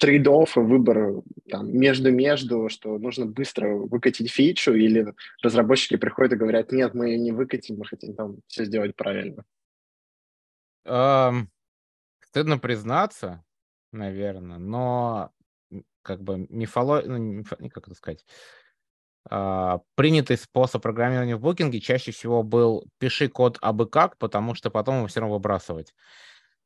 [0.01, 6.73] trade-off ы, выбор там, между-между, что нужно быстро выкатить фичу, или разработчики приходят и говорят,
[6.73, 9.45] нет, мы ее не выкатим, мы хотим там все сделать правильно?
[10.87, 11.49] Um,
[12.23, 13.45] стыдно признаться,
[13.95, 15.31] наверное, но
[16.03, 17.53] как бы мифология, ну, миф...
[17.73, 18.25] как это сказать,
[19.31, 24.71] Uh, принятый способ программирования в букинге чаще всего был пиши код абы как, потому что
[24.71, 25.95] потом его все равно выбрасывать.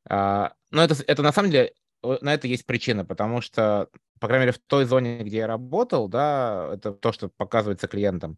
[0.09, 1.71] Uh, но это, это на самом деле,
[2.03, 3.87] на это есть причина, потому что,
[4.19, 8.37] по крайней мере, в той зоне, где я работал, да, это то, что показывается клиентам,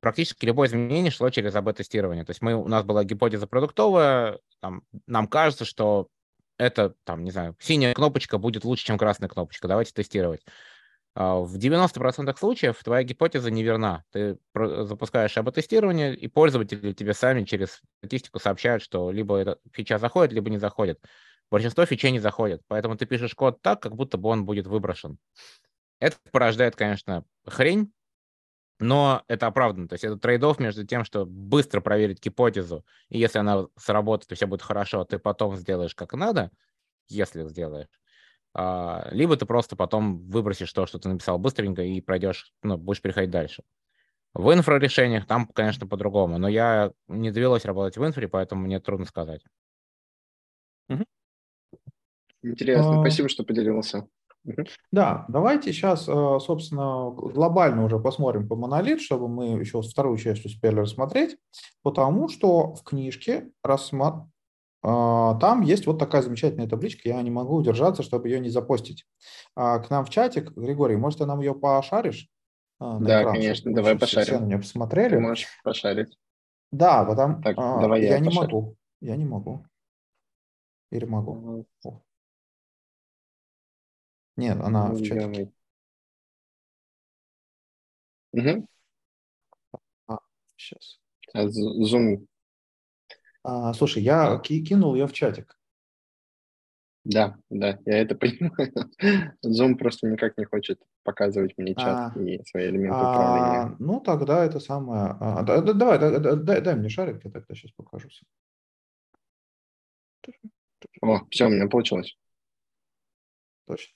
[0.00, 2.26] практически любое изменение шло через АБ-тестирование.
[2.26, 6.08] То есть мы, у нас была гипотеза продуктовая, там, нам кажется, что
[6.58, 10.42] это, там, не знаю, синяя кнопочка будет лучше, чем красная кнопочка, давайте тестировать.
[11.14, 14.04] А, в 90% случаев твоя гипотеза неверна.
[14.12, 20.32] Ты запускаешь АБ-тестирование, и пользователи тебе сами через статистику сообщают, что либо эта фича заходит,
[20.32, 21.00] либо не заходит.
[21.50, 25.18] Большинство фичей не заходит, поэтому ты пишешь код так, как будто бы он будет выброшен.
[26.00, 27.92] Это порождает, конечно, хрень,
[28.84, 29.88] но это оправдано.
[29.88, 34.34] То есть это трейд между тем, что быстро проверить гипотезу, и если она сработает, и
[34.34, 36.50] все будет хорошо, ты потом сделаешь как надо,
[37.08, 37.88] если сделаешь.
[38.52, 43.00] А, либо ты просто потом выбросишь то, что ты написал быстренько, и пройдешь, ну, будешь
[43.00, 43.64] переходить дальше.
[44.34, 49.06] В инфрарешениях там, конечно, по-другому, но я не довелось работать в инфре, поэтому мне трудно
[49.06, 49.42] сказать.
[52.42, 53.00] Интересно, а...
[53.00, 54.06] спасибо, что поделился.
[54.92, 60.44] Да, давайте сейчас, э, собственно, глобально уже посмотрим по монолит, чтобы мы еще вторую часть
[60.44, 61.36] успели рассмотреть,
[61.82, 64.30] потому что в книжке рассма...
[64.82, 69.06] А, там есть вот такая замечательная табличка, я не могу удержаться, чтобы ее не запостить.
[69.56, 72.28] А, к нам в чатик, Григорий, может, ты нам ее пошаришь?
[72.78, 74.24] А, да, экран, конечно, давай пошарим.
[74.24, 75.14] Все на нее посмотрели.
[75.14, 76.18] Ты можешь пошарить.
[76.70, 78.76] Да, потому так, давай я, я не могу.
[79.00, 79.64] Я не могу.
[80.90, 81.66] Или могу?
[84.36, 85.52] Нет, она в чатике.
[88.32, 88.66] Угу.
[90.08, 90.18] А,
[90.56, 90.98] сейчас.
[91.32, 92.26] А, Zoom.
[93.44, 95.56] А, слушай, я ки- кинул ее в чатик.
[97.04, 98.72] Да, да, я это понимаю.
[99.44, 103.60] Zoom просто никак не хочет показывать мне чат А, и свои элементы управления.
[103.60, 105.16] а, ну, тогда это самое...
[105.20, 108.08] а, да- да- давай, да- да- дай, дай мне шарик, я тогда сейчас покажу.
[111.02, 112.16] О, все, у меня получилось.
[113.66, 113.94] Точно.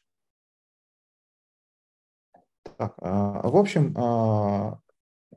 [2.78, 4.78] Так, а, в общем, а,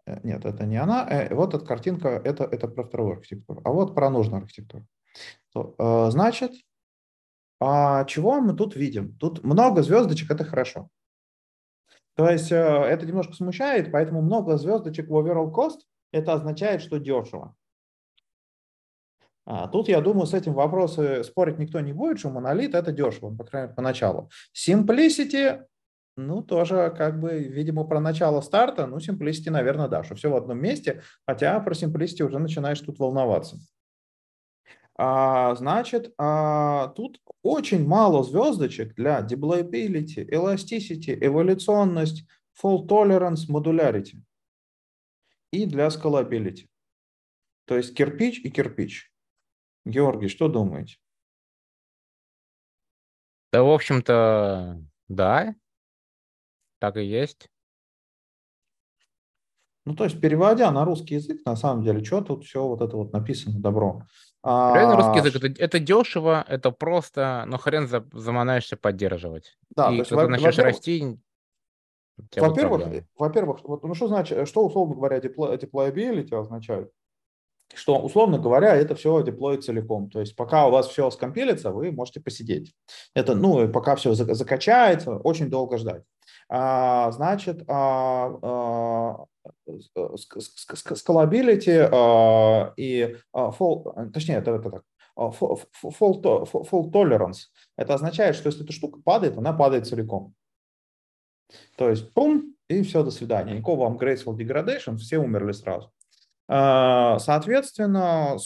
[0.06, 1.08] э, нет, это не она.
[1.10, 3.62] Э, вот эта картинка, это, это про вторую архитектуру.
[3.65, 4.86] А вот про нужную архитектуру.
[5.56, 6.51] А, значит,
[7.60, 9.17] чего мы тут видим?
[9.17, 10.89] Тут много звездочек, это хорошо.
[12.15, 15.80] То есть э, это немножко смущает, поэтому много звездочек в overall cost,
[16.12, 17.56] это означает, что дешево.
[19.45, 23.36] А, тут, я думаю, с этим вопросы спорить никто не будет, что монолит это дешево,
[23.36, 24.30] по крайней мере, поначалу.
[24.56, 25.65] Simplicity
[26.28, 30.36] ну, тоже как бы, видимо, про начало старта, ну, Simplicity, наверное, да, что все в
[30.36, 33.58] одном месте, хотя про Simplicity уже начинаешь тут волноваться.
[34.98, 42.28] А, значит, а, тут очень мало звездочек для deployability, elasticity, эволюционность,
[42.62, 44.22] fault tolerance, modularity
[45.52, 46.68] и для scalability.
[47.66, 49.12] То есть кирпич и кирпич.
[49.86, 50.98] Георгий, что думаете?
[53.52, 55.56] Да, в общем-то, да,
[56.82, 57.48] так и есть.
[59.86, 62.98] Ну, то есть, переводя на русский язык, на самом деле, что тут все вот это
[62.98, 64.04] вот написано добро.
[64.44, 69.58] Реально русский язык, это, это дешево, это просто, но хрен за, заманаешься поддерживать.
[69.76, 71.20] Да, и то есть, когда начнешь расти,
[72.36, 76.91] во-первых, во-первых, вот, ну что значит, что условно говоря deployability означает?
[77.74, 80.10] Что, условно говоря, это все деплоит целиком.
[80.10, 82.74] То есть пока у вас все скомпилится, вы можете посидеть.
[83.13, 86.04] Это, ну, пока все закачается, очень долго ждать.
[86.52, 88.28] Значит, а,
[92.76, 94.84] и fault, точнее, это, это так,
[95.18, 97.48] fault, fault tolerance.
[97.78, 100.34] Это означает, что если эта штука падает, она падает целиком.
[101.78, 103.54] То есть, пум, и все, до свидания.
[103.54, 105.94] Никакого вам graceful degradation, все умерли сразу.
[106.50, 108.38] А, соответственно,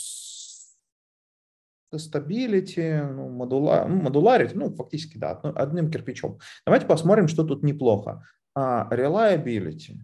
[1.96, 6.38] стабилити, ну, модула, ну, модуларити, ну, фактически, да, одним кирпичом.
[6.66, 8.22] Давайте посмотрим, что тут неплохо.
[8.54, 9.98] А, reliability.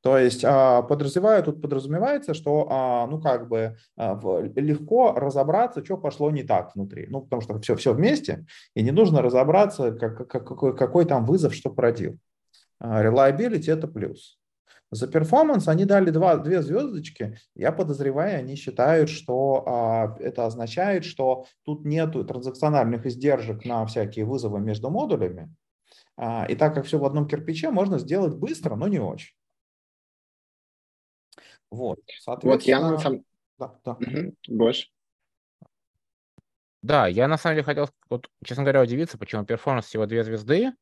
[0.00, 6.30] То есть а, подразумеваю, тут подразумевается, что а, ну как бы легко разобраться, что пошло
[6.30, 7.08] не так внутри.
[7.10, 11.26] Ну потому что все, все вместе, и не нужно разобраться, как, как, какой, какой там
[11.26, 12.18] вызов, что породил.
[12.80, 14.37] Reliability– это плюс.
[14.90, 17.38] За performance они дали два, две звездочки.
[17.54, 24.24] Я подозреваю, они считают, что а, это означает, что тут нет транзакциональных издержек на всякие
[24.24, 25.54] вызовы между модулями.
[26.16, 29.34] А, и так как все в одном кирпиче, можно сделать быстро, но не очень.
[31.70, 32.00] Вот,
[32.42, 33.24] Вот я на самом...
[33.58, 33.92] Да, да.
[33.92, 34.34] Угу.
[34.48, 34.90] Гош.
[36.80, 40.72] Да, я на самом деле хотел, вот, честно говоря, удивиться, почему performance всего две звезды,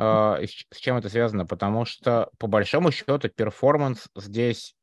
[0.00, 4.74] с чем это связано, потому что, по большому счету, performance здесь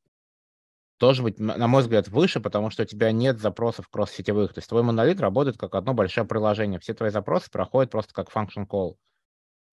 [0.99, 4.53] должен быть, на мой взгляд, выше, потому что у тебя нет запросов кросс-сетевых.
[4.53, 6.80] То есть твой монолит работает как одно большое приложение.
[6.80, 8.95] Все твои запросы проходят просто как function call.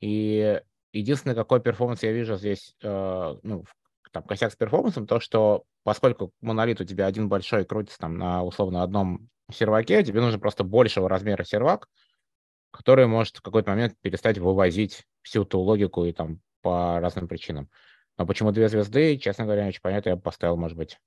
[0.01, 3.63] И единственный, какой performance я вижу здесь э, ну,
[4.11, 8.17] там, косяк с performance ом, то, что поскольку монолит у тебя один большой крутится там
[8.17, 11.87] на условно одном серваке, тебе нужно просто большего размера сервак,
[12.71, 17.69] который может в какой-то момент перестать вывозить всю ту логику и там по разным причинам.
[18.17, 20.99] Но почему две звезды, честно говоря, не очень понятно, я бы поставил, может быть,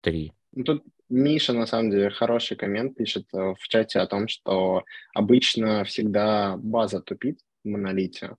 [0.00, 0.32] три.
[0.52, 4.84] Ну, тут Миша, на самом деле, хороший коммент пишет э, в чате о том, что
[5.14, 8.36] обычно всегда база тупит в монолите.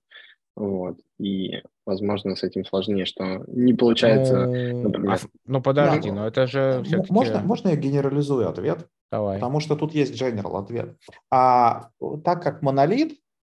[0.56, 0.98] Вот.
[1.18, 5.12] И, возможно, с этим сложнее, что не получается, ну, например...
[5.12, 7.12] А, ну, подожди, да, но это же все-таки...
[7.12, 8.88] Можно, можно я генерализую ответ?
[9.10, 9.36] Давай.
[9.36, 10.96] Потому что тут есть general ответ.
[11.30, 11.90] А
[12.24, 13.18] так как монолит,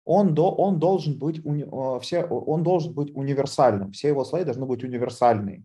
[0.09, 1.67] он, до, он, должен быть, уни,
[2.01, 3.93] все, он должен быть универсальным.
[3.93, 5.65] Все его слои должны быть универсальные.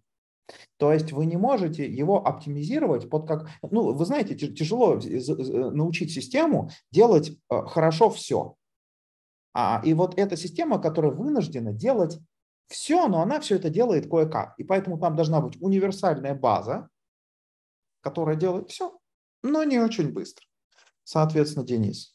[0.75, 3.47] То есть вы не можете его оптимизировать под как...
[3.61, 4.99] Ну, вы знаете, тяжело
[5.71, 8.55] научить систему делать э, хорошо все.
[9.53, 12.19] А, и вот эта система, которая вынуждена делать
[12.67, 14.55] все, но она все это делает кое-как.
[14.57, 16.89] И поэтому там должна быть универсальная база,
[18.01, 18.99] которая делает все,
[19.41, 20.45] но не очень быстро.
[21.05, 22.12] Соответственно, Денис.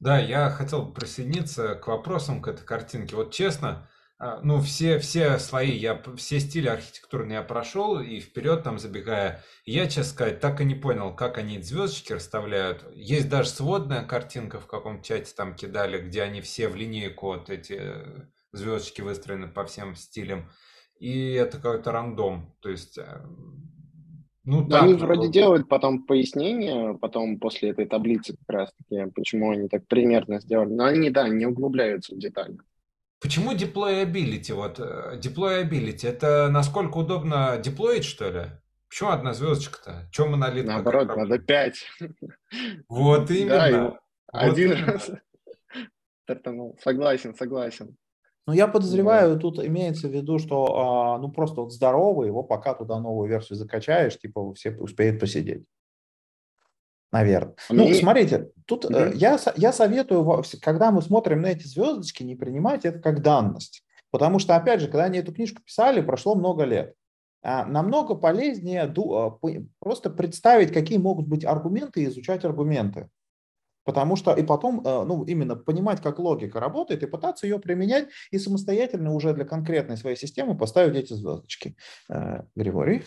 [0.00, 3.16] Да, я хотел присоединиться к вопросам к этой картинке.
[3.16, 3.86] Вот честно,
[4.18, 9.44] а, ну, все, все слои, я, все стили архитектурные я прошел, и вперед там забегая,
[9.66, 12.84] я, честно сказать, так и не понял, как они звездочки расставляют.
[12.94, 17.50] Есть даже сводная картинка в каком чате там кидали, где они все в линейку, вот
[17.50, 20.50] эти э, звездочки выстроены по всем стилям.
[20.98, 22.98] И это какой-то рандом, то есть...
[24.44, 29.50] Э, ну, да, они вроде делают потом пояснение, потом после этой таблицы как раз-таки, почему
[29.50, 30.72] они так примерно сделали.
[30.72, 32.58] Но они, да, не углубляются в детали.
[33.20, 34.54] Почему deployability?
[34.54, 38.42] Вот э, deployability это насколько удобно деплоить, что ли?
[38.88, 40.08] Почему одна звездочка-то?
[40.10, 40.66] Чем монолит?
[40.66, 41.86] Наоборот, надо пять.
[42.88, 43.70] Вот именно.
[43.70, 43.98] Да, вот
[44.32, 44.86] один именно.
[44.86, 45.10] раз.
[46.82, 47.96] Согласен, согласен.
[48.46, 52.74] Ну, я подозреваю, тут имеется в виду, что а, ну просто вот здоровый, его пока
[52.74, 55.64] туда новую версию закачаешь, типа все успеют посидеть
[57.12, 57.54] наверное.
[57.68, 62.36] А ну, смотрите, тут mm я, я советую, когда мы смотрим на эти звездочки, не
[62.36, 63.84] принимать это как данность.
[64.10, 66.94] Потому что, опять же, когда они эту книжку писали, прошло много лет.
[67.42, 69.38] А намного полезнее а,
[69.78, 73.08] просто представить, какие могут быть аргументы и изучать аргументы.
[73.84, 78.38] Потому что и потом, ну, именно понимать, как логика работает, и пытаться ее применять, и
[78.38, 81.76] самостоятельно уже для конкретной своей системы поставить эти звездочки.
[82.08, 83.04] Э, Григорий?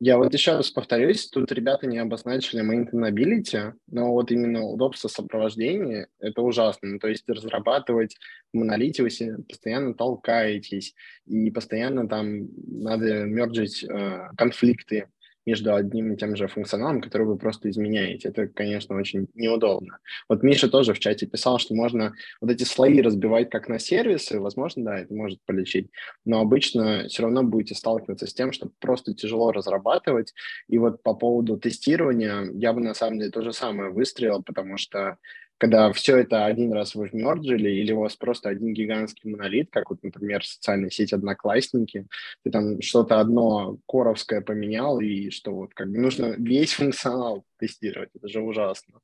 [0.00, 6.08] Я вот еще раз повторюсь, тут ребята не обозначили maintainability, но вот именно удобство сопровождения–
[6.18, 6.88] это ужасно.
[6.90, 8.16] Ну, то есть разрабатывать
[8.52, 9.08] монолите вы
[9.48, 10.94] постоянно толкаетесь,
[11.26, 15.08] и постоянно там надо мерджить э, конфликты
[15.46, 18.28] между одним и тем же функционалом, который вы просто изменяете.
[18.28, 19.98] Это, конечно, очень неудобно.
[20.28, 24.40] Вот Миша тоже в чате писал, что можно вот эти слои разбивать как на сервисы.
[24.40, 25.90] Возможно, да, это может полечить.
[26.24, 30.34] Но обычно все равно будете сталкиваться с тем, что просто тяжело разрабатывать.
[30.68, 34.78] И вот по поводу тестирования я бы на самом деле то же самое выстроил, потому
[34.78, 35.18] что
[35.58, 39.90] когда все это один раз вы вмерджили, или у вас просто один гигантский монолит, как
[39.90, 42.06] вот, например, социальная сеть Одноклассники,
[42.42, 48.10] ты там что-то одно коровское поменял, и что вот как бы нужно весь функционал тестировать,
[48.14, 49.00] это же ужасно.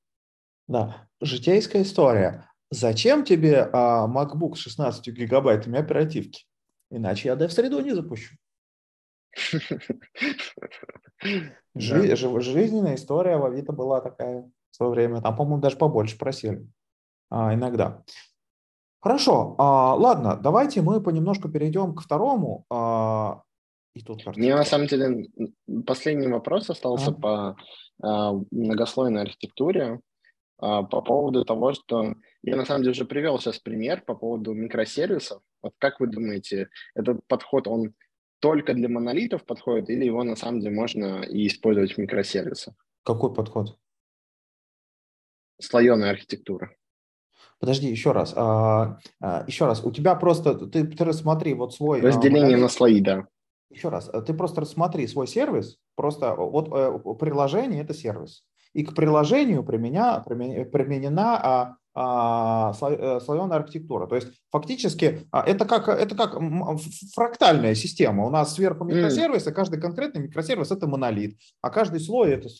[0.66, 2.48] Да, житейская история.
[2.70, 6.44] Зачем тебе а, MacBook с 16 гигабайтами оперативки?
[6.90, 8.36] Иначе я Dev-среду не запущу.
[11.74, 15.21] Жизненная история в Авито была такая в свое время.
[15.21, 16.66] Там, по-моему, даже побольше просили.
[17.31, 18.03] а, иногда.
[19.01, 22.66] Хорошо, а, ладно, давайте мы понемножку перейдем к второму.
[22.71, 23.43] А,
[23.95, 25.29] и тут Мне на самом деле
[25.87, 27.14] последний вопрос остался а?
[27.14, 27.57] по
[28.03, 30.01] а, многослойной архитектуре
[30.59, 34.53] а, по поводу того, что я на самом деле уже привел сейчас пример по поводу
[34.53, 35.43] микросервисов.
[35.62, 37.95] Вот как вы думаете, этот подход, он
[38.41, 42.75] только для монолитов подходит или его на самом деле можно и использовать в микросервисах?
[43.03, 43.79] Какой подход?
[45.61, 46.70] Слоеная архитектура.
[47.61, 48.32] Подожди, еще раз.
[48.34, 49.84] А, а, еще раз.
[49.84, 52.00] У тебя просто, ты, ты рассмотри вот свой...
[52.00, 53.26] А, Разделение а, на слои, да.
[53.70, 54.11] Еще раз.
[54.26, 55.76] Ты просто рассмотри свой сервис.
[55.94, 58.44] Просто вот э, приложение– это сервис.
[58.72, 64.06] И к приложению применя, применена а, а, э, слоеная архитектура.
[64.06, 66.38] То есть фактически это как, это как
[67.14, 68.24] фрактальная система.
[68.24, 72.52] У нас сверху микросервис, и каждый конкретный микросервис– это монолит, а каждый слой– это а,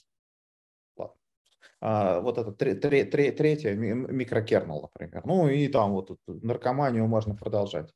[1.81, 5.23] вот это третье микрокернел, например.
[5.25, 7.91] Ну и там вот наркоманию можно продолжать.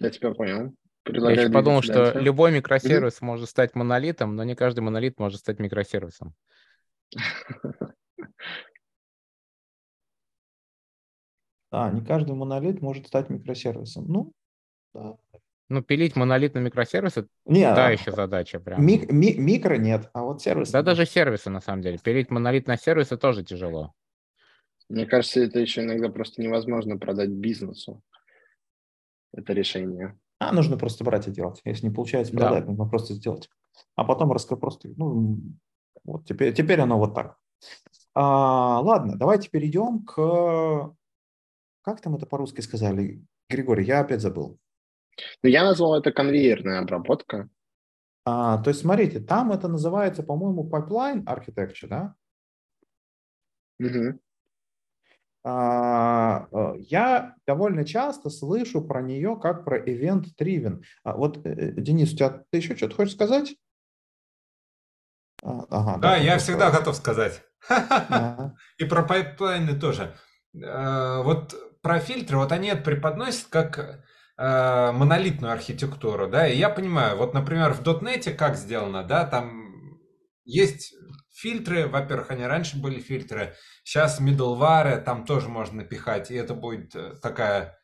[0.00, 0.74] Я тебя понял.
[1.06, 2.20] Я еще подумал, что дальше.
[2.20, 3.24] любой микросервис mm-hmm.
[3.24, 6.34] может стать монолитом, но не каждый монолит может стать микросервисом.
[11.72, 14.06] Да, не каждый монолит может стать микросервисом.
[14.06, 14.32] Ну,
[14.94, 15.16] да.
[15.68, 18.60] Ну, пилить монолит на микросервисы не, та еще задача.
[18.60, 18.84] Прям.
[18.84, 20.72] Ми- ми- микро нет, а вот сервисы.
[20.72, 21.98] Да, даже сервисы, на самом деле.
[21.98, 23.92] Пилить монолит на сервисы тоже тяжело.
[24.88, 28.02] Мне кажется, это еще иногда просто невозможно продать бизнесу.
[29.32, 30.16] Это решение.
[30.38, 31.60] А нужно просто брать и делать.
[31.64, 32.70] Если не получается продать, да.
[32.70, 33.48] нужно просто сделать.
[33.96, 35.38] А потом раскрыть просто, ну,
[36.04, 37.36] вот теперь, теперь оно вот так.
[38.14, 40.94] А, ладно, давайте перейдем к...
[41.82, 43.22] Как там это по-русски сказали?
[43.48, 44.58] Григорий, я опять забыл.
[45.42, 47.48] Ну, я назвал это конвейерная обработка.
[48.24, 52.14] А, то есть, смотрите, там это называется, по-моему, pipeline architecture, да?
[53.78, 54.18] Угу.
[55.44, 60.82] Я довольно часто слышу про нее как про event driven.
[61.04, 63.56] А, вот, э, э, Денис, у тебя ты еще что-то хочешь сказать?
[65.44, 66.78] А, ага, да, да я всегда сказать.
[66.80, 67.42] готов сказать.
[68.78, 70.16] И про pipeline ы тоже.
[70.52, 74.04] Вот про фильтры, вот они это преподносят как
[74.38, 80.00] э, монолитную архитектуру, да, и я понимаю, вот, например, в .NET как сделано, да, там
[80.44, 80.94] есть
[81.32, 86.94] фильтры, во-первых, они раньше были фильтры, сейчас middleware там тоже можно напихать, и это будет
[86.94, 87.78] э, такая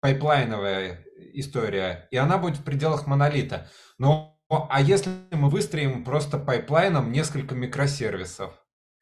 [0.00, 3.68] пайплайновая история, и она будет в пределах монолита.
[3.98, 8.54] Но а если мы выстроим просто pipeline ом несколько микросервисов,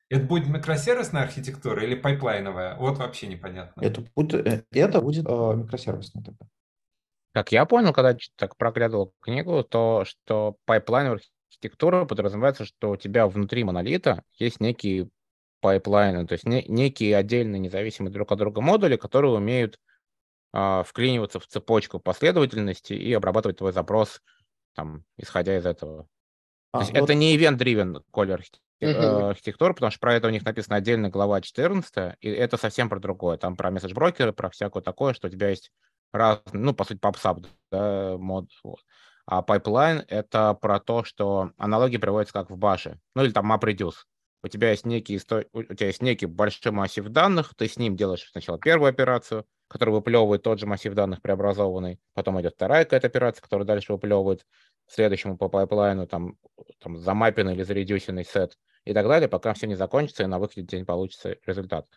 [0.09, 2.77] это будет микросервисная архитектура или пайплайновая?
[2.77, 3.81] Вот вообще непонятно.
[3.81, 6.47] Это будет, э, это будет э, микросервисная тогда.
[7.33, 13.27] Как я понял, когда так проглядывал книгу, то что пайплайновая архитектура подразумевается, что у тебя
[13.27, 15.09] внутри монолита есть некие
[15.61, 19.79] pipeline ы, то есть не, некие отдельные независимые друг от друга модули, которые умеют
[20.53, 24.23] э, вклиниваться в цепочку последовательности и обрабатывать твой запрос,
[24.75, 26.07] там, исходя из этого.
[26.73, 27.05] А, то есть вот...
[27.05, 28.45] это не event-driven колер
[28.81, 29.31] uh-huh.
[29.31, 33.01] архитектуру, потому что про это у них написана отдельная глава 14, и это совсем про
[33.01, 33.39] другое.
[33.39, 35.70] Там про месседж-брокеры, про всякое такое, что у тебя есть
[36.12, 38.47] раз, ну, по сути, PubSub, да, мод.
[38.62, 38.81] Вот.
[39.27, 44.05] А pipeline— это про то, что аналогии приводятся как в баше, ну, или там MapReduce.
[44.43, 45.16] У тебя есть некий,
[45.53, 49.97] у тебя есть некий большой массив данных, ты с ним делаешь сначала первую операцию, которая
[49.97, 54.47] выплевывает тот же массив данных преобразованный, потом идет вторая какая-то операция, которая дальше выплевывает
[54.89, 56.39] следующему по пайплайну там,
[56.80, 60.62] там замапенный или заредюсенный сет и так далее, пока все не закончится и на выходе
[60.62, 61.89] день получится результат.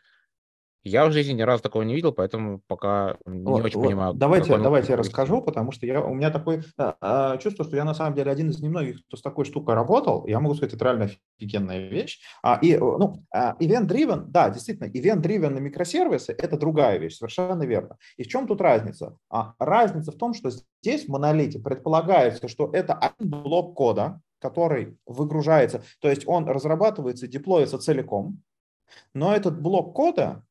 [0.83, 3.85] Я в жизни ни разу такого не видел, поэтому пока не вот, очень вот.
[3.85, 4.13] понимаю.
[4.13, 7.83] Давайте, давайте я расскажу, потому что я, у меня такое а, а, чувство, что я
[7.83, 10.25] на самом деле один из немногих, кто с такой штукой работал.
[10.25, 12.19] Я могу сказать, это реально офигенная вещь.
[12.41, 17.97] А, и, ну, а, event-driven, да, действительно, event-driven на микросервисы– это другая вещь, совершенно верно.
[18.15, 19.17] И в чем тут разница?
[19.29, 24.97] А, разница в том, что здесь в монолите предполагается, что это один блок кода, который
[25.05, 28.41] выгружается, то есть он разрабатывается и деплоится целиком,
[29.13, 30.43] но этот блок кода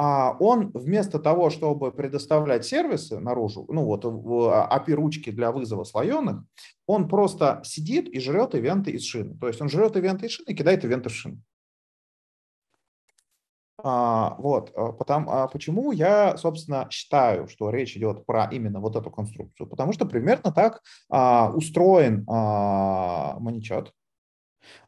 [0.00, 6.44] а он вместо того, чтобы предоставлять сервисы наружу, ну вот API-ручки для вызова слоеных,
[6.86, 9.36] он просто сидит и жрет ивенты из шины.
[9.40, 11.42] То есть он жрет ивенты из шины и кидает ивенты в шину.
[13.82, 18.94] А, вот, а, потому, а почему я, собственно, считаю, что речь идет про именно вот
[18.94, 19.66] эту конструкцию?
[19.66, 20.80] Потому что примерно так
[21.10, 23.92] а, устроен а, маничат.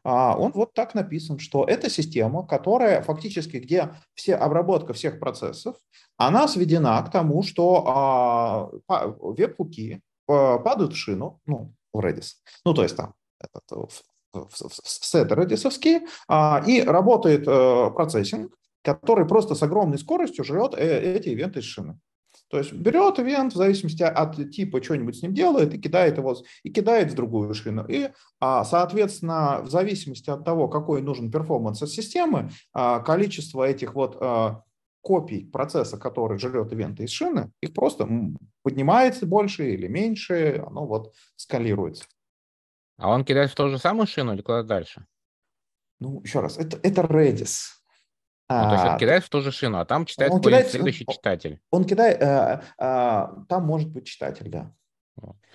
[0.03, 5.75] А, он вот так написан, что это система, которая фактически, где все обработка всех процессов,
[6.17, 8.69] она сведена к тому, что а,
[9.19, 12.35] веб-хуки падают в шину, ну, в Redis.
[12.63, 14.03] Ну, то есть там этот,
[14.83, 16.01] сеты редисовские,
[16.67, 18.53] и работает э, процессинг,
[18.83, 21.99] который просто с огромной скоростью жрет э, эти ивенты из шины.
[22.51, 26.35] То есть берет ивент в зависимости от типа что-нибудь с ним делает и кидает его
[26.63, 27.85] и кидает в другую шину.
[27.87, 28.09] И,
[28.41, 34.17] а, соответственно, в зависимости от того, какой нужен перформанс от системы, а, количество этих вот
[34.19, 34.63] а,
[34.99, 38.09] копий процесса, который жрет ивенты из шины, их просто
[38.63, 42.03] поднимается больше или меньше, оно вот скалируется.
[42.97, 45.05] А он кидает в ту же самую шину или куда дальше?
[46.01, 47.80] Ну, еще раз, это, это Redis.
[48.51, 51.05] Ну, то есть он кидает в ту же шину, а там читает он кидает, следующий
[51.07, 51.59] он, читатель.
[51.69, 54.73] Он кидает, а, а, там может быть читатель, да.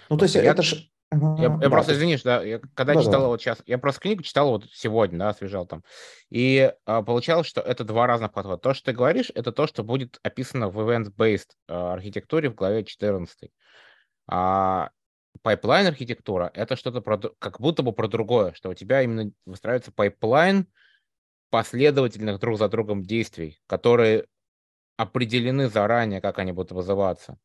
[0.09, 0.89] Ну, то есть я, это ж...
[1.13, 3.27] Я, я да, просто, извинишь, да, я, когда да, читал да.
[3.29, 5.85] вот сейчас, я просто книгу читал вот сегодня, да, освежал там,
[6.31, 8.59] и а, получалось, что это два разных подхода.
[8.59, 12.85] То, что ты говоришь, это то, что будет описано в event-based а, архитектуре в главе
[12.85, 13.51] 14.
[14.29, 14.91] А
[15.43, 19.93] pipeline архитектура— это что-то про, как будто бы про другое, что у тебя именно выстраивается
[19.93, 20.67] pipeline,
[21.51, 24.27] последовательных друг за другом действий, которые
[24.99, 27.39] определены заранее, как они будут вызываться.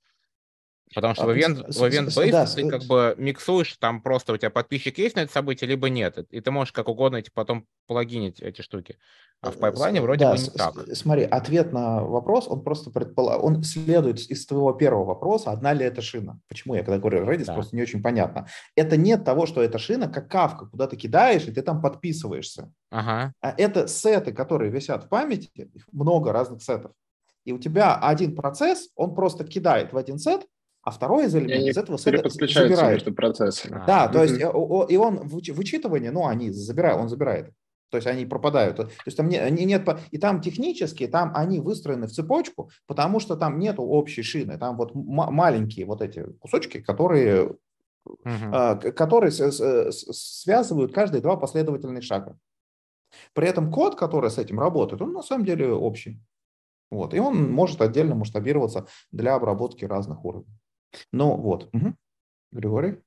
[0.93, 4.33] Потому что а, в event, в event based да, ты как бы миксуешь, там просто
[4.33, 6.17] у тебя подписчик есть на это событие, либо нет.
[6.29, 8.97] И ты можешь как угодно эти потом плагинить эти штуки.
[9.41, 10.73] А в пайплайне вроде да, бы не так.
[10.93, 15.85] Смотри, ответ на вопрос, он просто предполагает, он следует из твоего первого вопроса, одна ли
[15.85, 16.39] это шина.
[16.47, 17.53] Почему я когда говорю Redis, да.
[17.53, 18.47] просто не очень понятно.
[18.75, 22.71] Это нет того, что это шина, как кавка, куда ты кидаешь, и ты там подписываешься.
[22.91, 23.33] Ага.
[23.41, 26.91] А это сеты, которые висят в памяти, много разных сетов.
[27.45, 30.45] И у тебя один процесс, он просто кидает в один сет,
[30.83, 32.93] а второй из элементов из этого сета забирает.
[32.93, 33.83] между процессами.
[33.85, 37.51] Да, то есть и он вычитывание, ну, они забирают, он забирает.
[37.91, 38.77] То есть они пропадают.
[38.77, 43.35] То есть там не, нет, и там технически, там они выстроены в цепочку, потому что
[43.35, 44.57] там нет общей шины.
[44.57, 47.57] Там вот маленькие вот эти кусочки, которые,
[48.07, 48.91] uh-huh.
[48.93, 52.37] которые связывают каждые два последовательных шага.
[53.33, 56.21] При этом код, который с этим работает, он на самом деле общий.
[56.89, 57.13] Вот.
[57.13, 60.60] И он может отдельно масштабироваться для обработки разных уровней.
[61.11, 61.95] Ну вот, угу.
[62.51, 63.01] Григорий?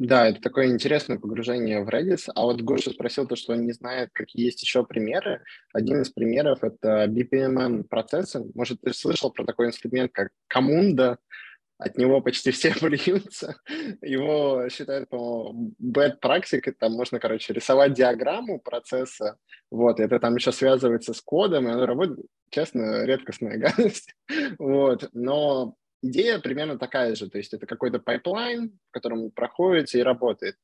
[0.00, 2.30] Да, это такое интересное погружение в Redis.
[2.34, 5.42] А вот Гоша спросил то, что он не знает, какие есть еще примеры.
[5.74, 8.42] Один из примеров— это BPMN процессы.
[8.54, 11.18] Может, ты слышал про такой инструмент, как Коммунда?
[11.76, 13.56] От него почти все плюются.
[14.00, 16.74] Его считают, по-моему, bad practice.
[16.78, 19.36] Там можно, короче, рисовать диаграмму процесса.
[19.70, 24.14] Вот, это там еще связывается с кодом, и оно работает, честно, редкостная гадость.
[24.58, 30.02] Вот, но идея примерно такая же, то есть это какой-то pipeline, в котором проходите и
[30.02, 30.56] работает.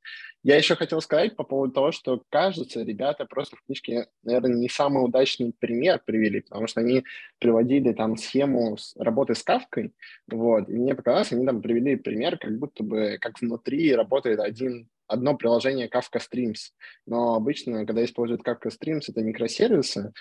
[0.42, 4.68] Я еще хотел сказать по поводу того, что, кажется, ребята просто в книжке, наверное, не
[4.68, 7.04] самый удачный пример привели, потому что они
[7.38, 9.92] приводили там схему с работы с Кафкой,
[10.30, 14.88] вот, и мне показалось, они там привели пример, как будто бы, как внутри работает один
[15.08, 16.72] одно приложение Kafka Streams,
[17.06, 20.12] но обычно, когда используют Kafka Streams, это микросервисы,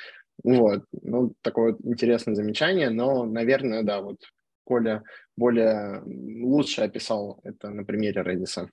[0.44, 4.18] вот, ну, такое вот интересное замечание, но, наверное, да, вот
[4.66, 5.04] Коля
[5.38, 6.02] более
[6.44, 8.68] лучше описал это на примере Redis.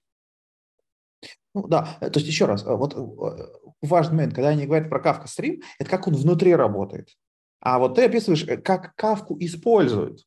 [1.54, 3.46] Ну да, то есть еще раз, вот э,
[3.82, 7.10] важный момент, когда они говорят про Kafka Stream, это как он внутри работает.
[7.60, 10.24] А вот ты описываешь, э, как Kafka используют.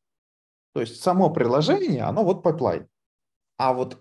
[0.74, 2.88] То есть само приложение, оно вот pipeline.
[3.58, 4.00] А вот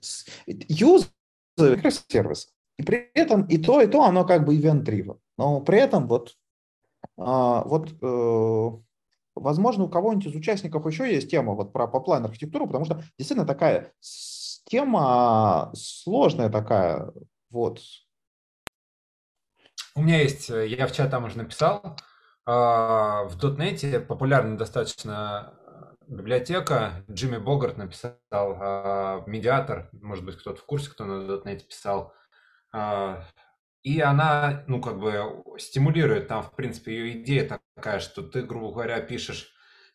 [0.48, 1.08] user
[1.56, 2.52] сервис.
[2.78, 5.18] И при этом и то, и то, оно как бы event driven.
[5.38, 6.34] Но при этом вот,
[7.16, 8.70] а, вот э,
[9.34, 13.46] Возможно, у кого-нибудь из участников еще есть тема вот про поплайн архитектуру, потому что действительно
[13.46, 13.92] такая
[14.66, 17.12] тема сложная такая.
[17.50, 17.80] Вот.
[19.96, 21.96] У меня есть, э, я в чат там уже написал,
[22.46, 30.60] а, в .NET популярная достаточно э, библиотека, Джимми Богарт написал а, медиатор, может быть, кто-то
[30.60, 32.12] в курсе, кто на .NET писал,
[32.72, 33.24] а,
[33.84, 38.72] и она, ну, как бы стимулирует, там, в принципе, ее идея такая, что ты, грубо
[38.72, 39.52] говоря, пишешь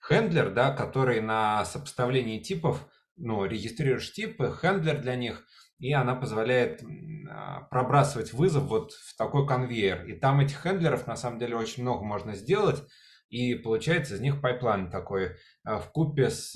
[0.07, 2.87] handler, да, который на сопоставлении типов,
[3.17, 5.43] ну, регистрируешь типы, handler для них,
[5.79, 6.83] и она позволяет
[7.31, 10.05] а, пробрасывать вызов вот в такой конвейер.
[10.05, 12.83] И там этих handler ов, на самом деле, очень много можно сделать,
[13.29, 15.31] и получается из них pipeline такой.
[15.63, 16.51] А, в купе с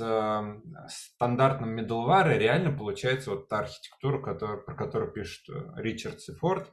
[0.87, 6.71] стандартным middleware реально получается вот та архитектура, который, про которую пишет э, Ричардс и Форд,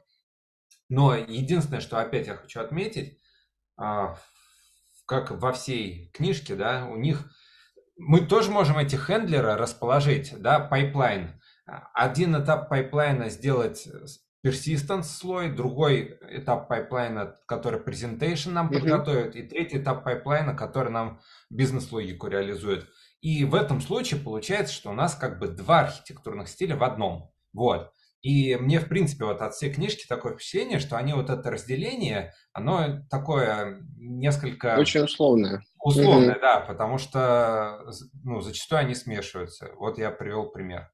[0.91, 3.17] но единственное, что опять я хочу отметить,
[3.77, 4.17] а,
[5.05, 7.31] как во всей книжке, да, у них
[7.97, 11.39] мы тоже можем эти хендлеры расположить, да, пайплайн.
[11.93, 13.87] Один этап пайплайна сделать
[14.45, 18.73] persistence слой, другой этап пайплайна, который presentation нам mm-hmm.
[18.73, 22.85] подготовит, и третий этап пайплайна, который нам бизнес-логику реализует.
[23.21, 27.31] И в этом случае получается, что у нас как бы два архитектурных стиля в одном.
[27.53, 27.93] Вот.
[28.21, 32.33] И мне, в принципе, вот от всей книжки такое впечатление, что они вот это разделение,
[32.53, 34.77] оно такое несколько...
[34.77, 35.63] Очень условное.
[35.83, 36.41] Условное, mm-hmm.
[36.41, 37.83] да, потому что
[38.23, 39.71] ну, зачастую они смешиваются.
[39.77, 40.91] Вот я привел пример.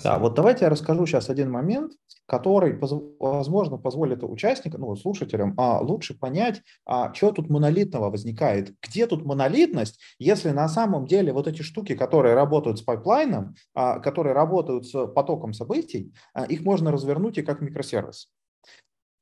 [0.00, 0.14] Спасибо.
[0.14, 1.92] Да, вот давайте я расскажу сейчас один момент,
[2.26, 2.78] который,
[3.18, 8.74] возможно, позволит участникам, ну, слушателям а, лучше понять, а, что тут монолитного возникает.
[8.82, 14.00] Где тут монолитность, если на самом деле вот эти штуки, которые работают с пайплайном, а,
[14.00, 18.28] которые работают с потоком событий, а, их можно развернуть и как микросервис.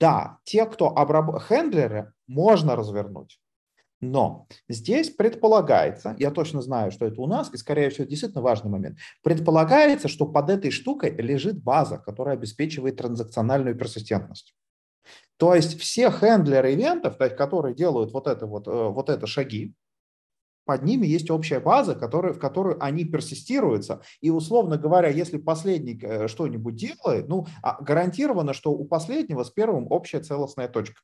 [0.01, 1.41] Да, те, кто обраб...
[1.41, 3.39] хендлеры, можно развернуть.
[4.01, 8.71] Но здесь предполагается, я точно знаю, что это у нас, и скорее всего действительно важный
[8.71, 14.55] момент, предполагается, что под этой штукой лежит база, которая обеспечивает транзакциональную персистентность.
[15.37, 19.75] То есть все хендлеры ивентов, которые делают вот это, вот, э, вот это шаги,
[20.65, 24.01] под ними есть общая база, которая, в которую они персистируются.
[24.21, 29.51] И, условно говоря, если последний э, что-нибудь делает, ну, а гарантированно, что у последнего с
[29.51, 31.03] первым общая целостная точка.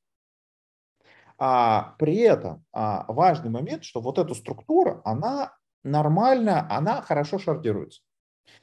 [1.43, 8.03] А при этом а, важный момент, что вот эта структура, она нормальная, она хорошо шардируется.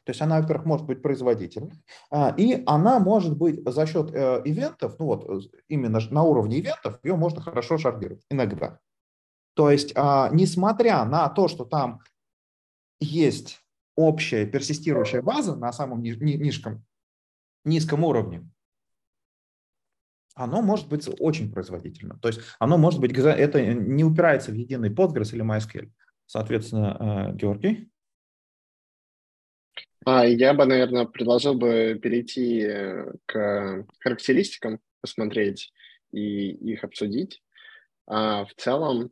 [0.04, 1.74] То есть она, во-первых, может быть производительной,
[2.12, 6.60] а, и она может быть за счет э, ивентов, ну вот э, именно на уровне
[6.60, 8.80] ивентов, ее можно хорошо шардировать иногда.
[9.56, 12.02] То есть, а, несмотря на то, что там
[13.00, 13.60] есть
[13.96, 16.86] общая персистирующая база на самом низком,
[17.66, 18.48] низком уровне,
[20.38, 22.18] оно может быть очень производительно.
[22.22, 25.90] То есть оно может быть, это не упирается в единый Postgres или MySQL.
[26.26, 27.90] Соответственно, э, Георгий?
[30.06, 35.74] А, я бы, наверное, предложил бы перейти э, к характеристикам, посмотреть
[36.12, 37.42] и их обсудить.
[38.06, 39.12] А в целом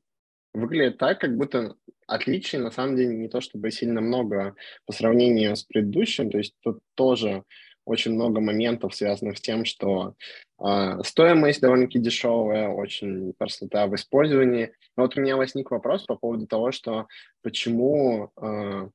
[0.53, 1.75] выглядит так, как будто
[2.07, 4.55] отличий на самом деле не то чтобы сильно много
[4.85, 6.29] по сравнению с предыдущим.
[6.29, 7.43] То есть тут тоже
[7.85, 10.15] очень много моментов, связанных с тем, что
[10.59, 14.73] э, стоимость довольно-таки дешевая, очень простота в использовании.
[14.97, 17.07] Но вот у меня возник вопрос по поводу того, что
[17.41, 18.89] почему э,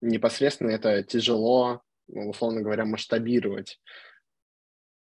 [0.00, 3.80] непосредственно это тяжело, ну, условно говоря, масштабировать.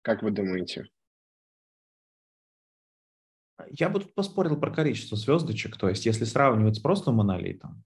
[0.02, 0.88] Как вы думаете?
[3.72, 5.78] Я бы тут поспорил про количество звездочек.
[5.78, 7.84] То есть, если сравнивать с просто монолитом,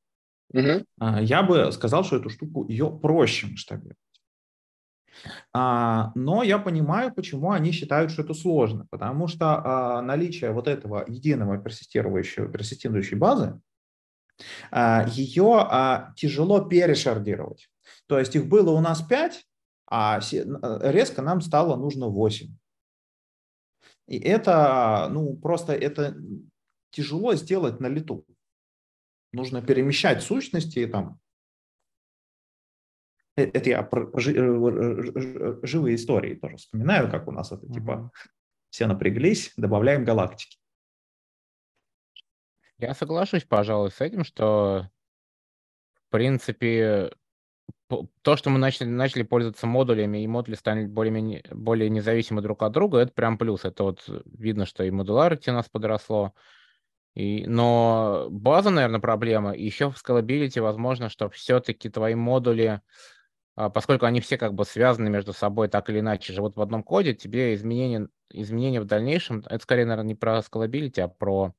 [0.53, 0.85] угу.
[0.99, 3.97] я бы сказал, что эту штуку ее проще масштабировать.
[5.53, 10.67] А, но я понимаю, почему они считают, что это сложно, потому что а, наличие вот
[10.67, 13.59] этого единого персистирующего, персистирующей базы,
[14.71, 17.69] а, ее тяжело перешардировать.
[18.07, 19.45] То есть их было у нас 5,
[19.89, 20.19] а
[20.81, 22.55] резко нам стало нужно 8.
[24.07, 26.15] И это, ну, просто это
[26.91, 28.25] тяжело сделать на лету.
[29.31, 31.32] Нужно перемещать сущности там Э,
[33.35, 38.11] это я про э, э, живые истории тоже вспоминаю, как у нас это типа
[38.69, 40.57] все напряглись, добавляем галактики.
[42.77, 44.89] Я соглашусь, пожалуй, с этим, что
[45.93, 47.11] в принципе
[48.21, 52.71] то, что мы начали, начали пользоваться модулями, и модули стали более, более независимы друг от
[52.71, 53.65] друга, это прям плюс.
[53.65, 56.33] Это вот видно, что и модуларити у нас подросло.
[57.13, 59.51] И, но база, наверное, проблема.
[59.51, 62.81] И еще в scalability возможно, что все-таки твои модули
[63.55, 67.13] поскольку они все как бы связаны между собой так или иначе, живут в одном коде,
[67.13, 71.53] тебе изменения, изменения в дальнейшем, это скорее, наверное, не про scalability, а про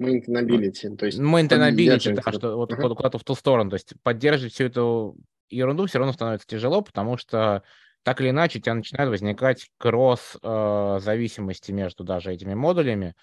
[0.00, 2.94] Maintainability, то есть Maintainability, да, что вот uh-huh.
[2.94, 5.16] куда-то в ту сторону, то есть поддерживать всю эту
[5.50, 7.62] ерунду все равно становится тяжело, потому что
[8.02, 13.14] так или иначе у тебя начинают возникать кросс-зависимости э, между даже этими модулями,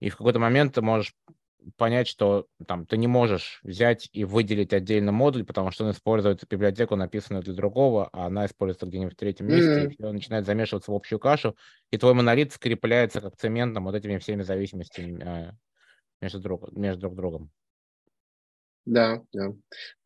[0.00, 1.14] и в какой-то момент ты можешь
[1.76, 6.46] понять, что там ты не можешь взять и выделить отдельно модуль, потому что он использует
[6.48, 9.86] библиотеку, написанную для другого, а она используется где-нибудь в третьем месте, mm-hmm.
[9.86, 11.56] и все начинает замешиваться в общую кашу,
[11.90, 15.52] и твой монолит скрепляется как цементом вот этими всеми зависимостями э,
[16.20, 17.50] между, друг, между друг другом.
[18.88, 19.52] Да, да.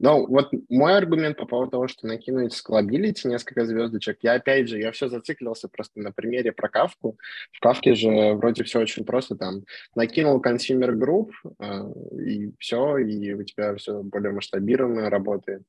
[0.01, 4.80] Но вот мой аргумент по поводу того, что накинуть скалабилити несколько звездочек, я опять же,
[4.80, 7.16] я все зациклился просто на примере про кавку.
[7.53, 9.62] В кавке же вроде все очень просто, там
[9.95, 11.30] накинул consumer group,
[11.61, 15.62] э, и все, и у тебя все более масштабированно работает.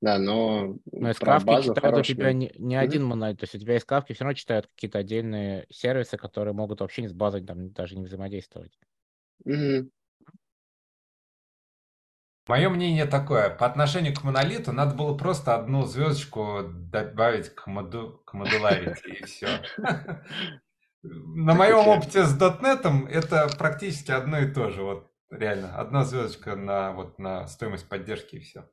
[0.00, 0.76] Да, но...
[0.92, 2.00] Но из кавки читают хорошую...
[2.00, 2.78] у тебя не, не mm-hmm.
[2.78, 6.54] один монолит, то есть у тебя из кавки все равно читают какие-то отдельные сервисы, которые
[6.54, 8.78] могут вообще не с базой там даже не взаимодействовать.
[9.48, 9.88] Mm-hmm.
[12.48, 13.50] Мое мнение такое.
[13.50, 19.24] По отношению к монолиту надо было просто одну звездочку добавить к, моду, к модуларити и
[19.24, 19.62] все.
[21.02, 24.82] На моем опыте с .NET это практически одно и то же.
[24.82, 28.68] Вот реально, одна звездочка на, вот, на стоимость поддержки и все.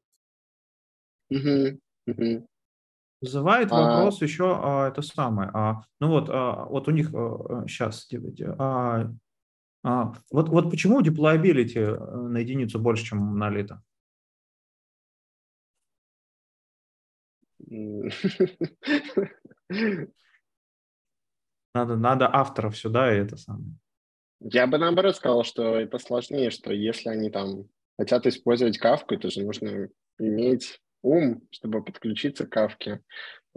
[3.21, 5.51] Вызывает а вопрос еще а, это самое.
[5.53, 8.07] А, ну вот, а, вот у них а, сейчас,
[8.57, 9.11] а,
[9.83, 13.81] а, вот, вот почему деплоабилити на единицу больше, чем монолита?
[21.75, 23.75] Надо, надо авторов сюда и это самое.
[24.39, 29.29] Я бы наоборот сказал, что это сложнее, что если они там хотят использовать кавку, то
[29.29, 33.01] же нужно иметь ум, чтобы подключиться к кавке,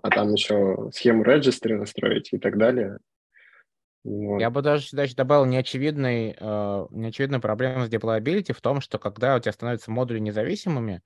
[0.03, 2.99] а там еще схему регистры настроить и так далее.
[4.05, 4.41] Вот.
[4.41, 8.99] Я бы даже сюда еще добавил неочевидный, э, неочевидную проблему с deployability в том, что
[8.99, 11.03] когда у тебя становятся модули независимыми,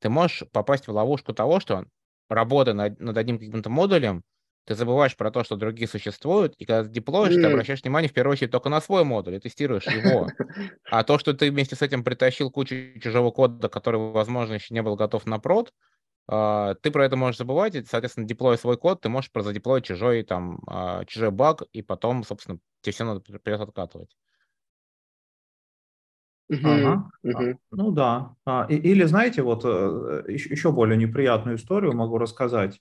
[0.00, 1.84] ты можешь попасть в ловушку того, что
[2.28, 4.22] работа над, над одним каким-то модулем
[4.64, 7.40] ты забываешь про то, что другие существуют, и когда ты деплоишь, mm.
[7.40, 10.28] ты обращаешь внимание в первую очередь только на свой модуль и тестируешь его.
[10.90, 14.82] А то, что ты вместе с этим притащил кучу чужого кода, который, возможно, еще не
[14.82, 15.72] был готов на прод,
[16.26, 20.60] ты про это можешь забывать, и, соответственно, деплоя свой код, ты можешь задеплоить чужой, там,
[20.66, 24.16] а, чужой баг, и потом, собственно, тебе все надо придется откатывать.
[26.48, 27.10] Ага.
[27.24, 27.56] Uh-huh.
[27.70, 28.34] Ну да.
[28.68, 32.80] Или, знаете, вот э, еще более неприятную историю могу рассказать.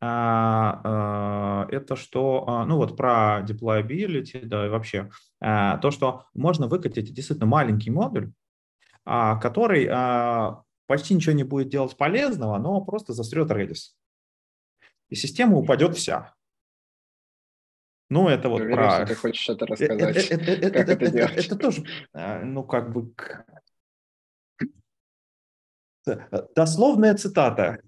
[0.00, 5.10] А, а, это что, а, ну вот про deployability, да, и вообще,
[5.40, 8.32] то, что можно выкатить действительно маленький модуль,
[9.04, 9.86] который
[10.86, 13.94] почти ничего не будет делать полезного, но просто застрет Redis.
[15.08, 16.34] И система упадет вся.
[18.10, 19.06] Ну, это вот Уверен, про...
[19.06, 20.30] ты хочешь это рассказать.
[20.30, 23.14] Это, это, это, как это, это, тоже, ну, как бы...
[26.54, 27.80] Дословная цитата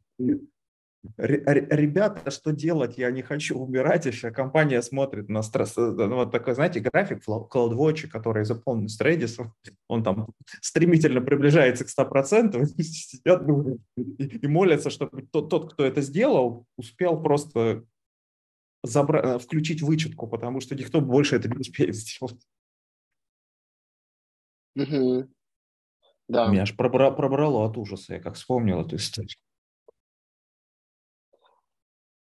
[1.16, 4.30] ребята, что делать, я не хочу умирать еще.
[4.30, 5.76] Компания смотрит на стресс.
[5.76, 9.44] Э, ну, вот такой, знаете, график CloudWatch, который заполнен с Redis,
[9.88, 10.28] он там
[10.60, 13.42] стремительно приближается к 100%, сидят
[13.96, 17.84] и молятся, чтобы тот, тот, кто это сделал, успел просто
[18.86, 22.46] забра- э, включить вычетку, потому что никто больше это не успеет сделать.
[24.76, 25.28] Угу.
[26.28, 26.48] Да.
[26.48, 29.36] Меня аж пробра- пробрало от ужаса, я как вспомнил эту историю.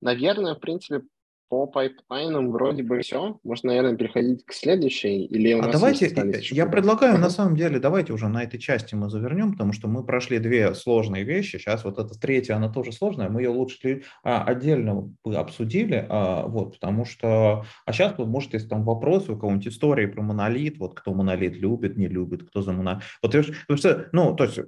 [0.05, 1.03] Наверное, в принципе,
[1.49, 3.39] по пайплайнам вроде бы все.
[3.43, 5.25] Можно, наверное, переходить к следующей.
[5.25, 6.07] Или у а давайте,
[6.51, 7.21] я предлагаю, uh-huh.
[7.21, 10.75] на самом деле, давайте уже на этой части мы завернем, потому что мы прошли две
[10.75, 11.57] сложные вещи.
[11.57, 13.31] Сейчас вот эта третья, она тоже сложная.
[13.31, 17.65] Мы ее лучше а, отдельно бы обсудили, а, вот, потому что...
[17.87, 21.97] А сейчас, может, если там вопросы у кого-нибудь истории про монолит, вот кто монолит любит,
[21.97, 23.03] не любит, кто за монолит.
[23.23, 24.59] Вот, потому что, ну, то есть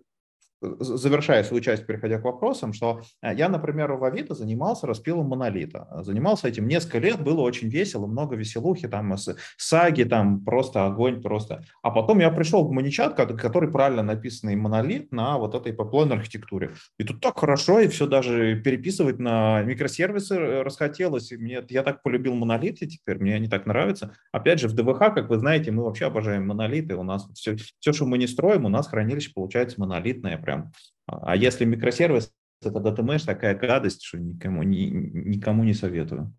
[0.61, 5.89] завершая свою часть, переходя к вопросам, что э, я, например, в Авито занимался распилом монолита.
[6.03, 9.15] Занимался этим несколько лет, было очень весело, много веселухи, там
[9.57, 11.65] саги, там просто огонь просто.
[11.83, 16.73] А потом я пришел в маничат, который правильно написанный монолит на вот этой поплойной архитектуре.
[16.99, 21.33] И тут так хорошо, и все даже переписывать на микросервисы расхотелось.
[21.33, 24.15] И мне, я так полюбил монолиты теперь, мне они так нравятся.
[24.33, 26.97] Опять же, в ДВХ, как вы знаете, мы вообще обожаем монолиты.
[26.97, 30.72] У нас все, все что мы не строим, у нас хранилище получается монолитное прям.
[31.07, 32.32] А если микросервис
[32.62, 36.34] это DataMesh, такая гадость, что никому, ни, никому не советую.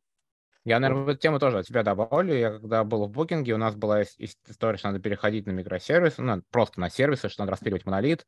[0.66, 2.34] Я, наверное, эту тему тоже от себя добавлю.
[2.34, 6.42] Я когда был в букинге, у нас была история, что надо переходить на микросервисы, ну,
[6.50, 8.26] просто на сервисы, что надо распиливать монолит.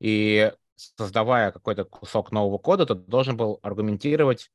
[0.00, 4.50] И создавая какой-то кусок нового кода, ты должен был аргументировать,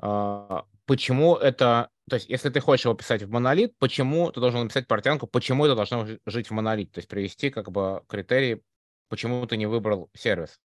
[0.00, 1.90] а, почему это...
[2.08, 5.66] То есть, если ты хочешь его писать в монолит, почему ты должен написать портянку, почему
[5.66, 6.92] это должно жить в монолит.
[6.92, 8.62] То есть привести как бы критерии,
[9.08, 10.60] почему ты не выбрал сервис.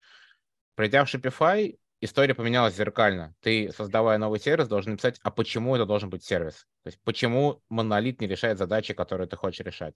[0.75, 3.35] Придя в Shopify, история поменялась зеркально.
[3.41, 6.65] Ты, создавая новый сервис, должен написать, а почему это должен быть сервис?
[6.83, 9.93] То есть почему монолит не решает задачи, которые ты хочешь решать?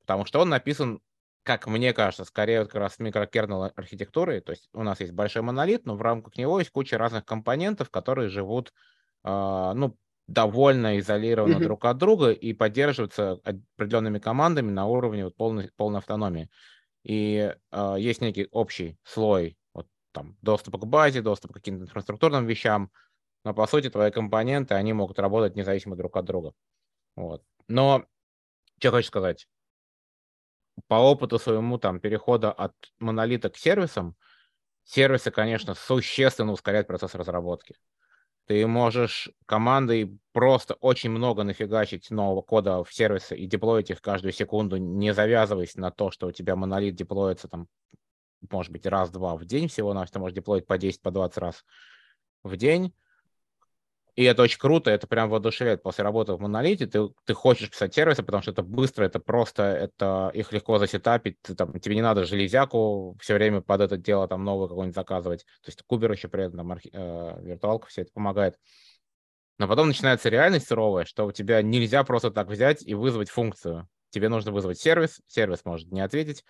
[0.00, 1.00] Потому что он написан,
[1.42, 4.40] как мне кажется, скорее вот как раз микрокернел архитектурой.
[4.40, 7.90] То есть у нас есть большой монолит, но в рамках него есть куча разных компонентов,
[7.90, 8.72] которые живут,
[9.24, 9.96] э, ну,
[10.28, 11.62] довольно изолированно mm-hmm.
[11.62, 13.40] друг от друга и поддерживаются
[13.76, 16.48] определенными командами на уровне вот полной, полной автономии
[17.02, 22.46] и э, есть некий общий слой вот, там, доступа к базе, доступа к каким-то инфраструктурным
[22.46, 22.90] вещам,
[23.44, 26.54] но по сути твои компоненты, они могут работать независимо друг от друга.
[27.16, 27.42] Вот.
[27.68, 28.06] Но
[28.78, 29.48] что хочу сказать,
[30.86, 34.16] по опыту своему там перехода от монолита к сервисам,
[34.84, 37.76] сервисы, конечно, существенно ускоряют процесс разработки.
[38.46, 44.32] Ты можешь командой просто очень много нафигачить нового кода в сервисы и деплоить их каждую
[44.32, 47.68] секунду, не завязываясь на то, что у тебя монолит деплоится там,
[48.50, 51.64] может быть, раз-два в день всего, на что можешь деплоить по 10, по 20 раз
[52.42, 52.92] в день.
[54.14, 55.82] И это очень круто, это прям воодушевляет.
[55.82, 59.62] После работы в монолите ты, ты хочешь писать сервисы, потому что это быстро, это просто,
[59.62, 64.28] это их легко засетапить, ты, там, тебе не надо железяку все время под это дело
[64.28, 65.44] там новое какое-нибудь заказывать.
[65.62, 68.56] То есть кубер еще при этом, архи, э, виртуалка все это помогает.
[69.58, 73.88] Но потом начинается реальность суровая, что у тебя нельзя просто так взять и вызвать функцию.
[74.10, 76.44] Тебе нужно вызвать сервис, сервис может не ответить,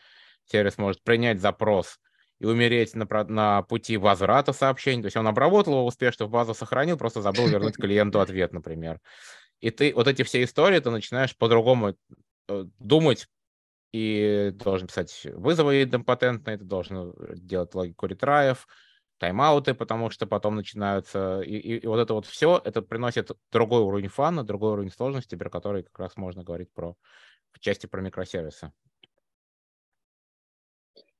[0.46, 2.00] сервис может принять запрос,
[2.42, 5.00] и умереть на, на пути возврата сообщений.
[5.00, 9.00] То есть он обработал его успешно, в базу сохранил, просто забыл вернуть клиенту ответ, например.
[9.60, 11.94] И ты вот эти все истории, ты начинаешь по-другому
[12.48, 13.28] э, думать,
[13.92, 18.66] и должен писать вызовы идемпотентные, ты должен делать логику ретраев,
[19.18, 21.42] тайм-ауты, потому что потом начинаются...
[21.42, 25.36] И, и, и вот это вот все, это приносит другой уровень фана, другой уровень сложности,
[25.36, 26.96] про который как раз можно говорить про
[27.52, 28.72] в части про микросервисы.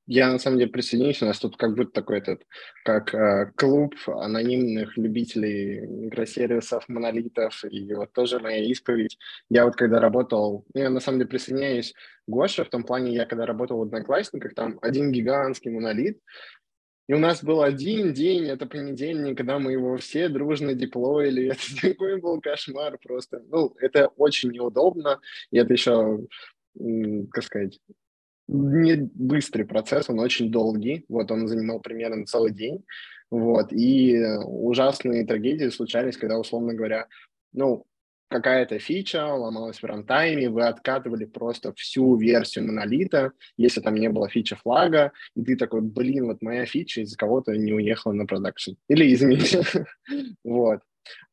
[0.05, 2.45] Я на самом деле присоединюсь, у нас тут как будто такой этот,
[2.83, 9.17] как э, клуб анонимных любителей микросервисов, монолитов, и вот тоже моя исповедь.
[9.49, 11.93] Я вот когда работал, ну, я на самом деле присоединяюсь
[12.27, 16.19] Гоша в том плане, я когда работал в Одноклассниках, там один гигантский монолит,
[17.07, 21.47] и у нас был один день, это понедельник, когда мы его все дружно деплоили.
[21.51, 23.41] Это такой был кошмар просто.
[23.49, 25.19] Ну, это очень неудобно,
[25.51, 26.25] и это еще,
[27.31, 27.79] как сказать,
[28.47, 31.05] не быстрый процесс, он очень долгий.
[31.09, 32.83] Вот он занимал примерно целый день.
[33.31, 33.71] Вот.
[33.71, 37.07] И ужасные трагедии случались, когда, условно говоря,
[37.53, 37.85] ну,
[38.29, 44.27] какая-то фича ломалась в рантайме, вы откатывали просто всю версию монолита, если там не было
[44.27, 48.71] фича флага, и ты такой, блин, вот моя фича из-за кого-то не уехала на продакшн.
[48.87, 49.63] Или извините.
[50.43, 50.81] вот.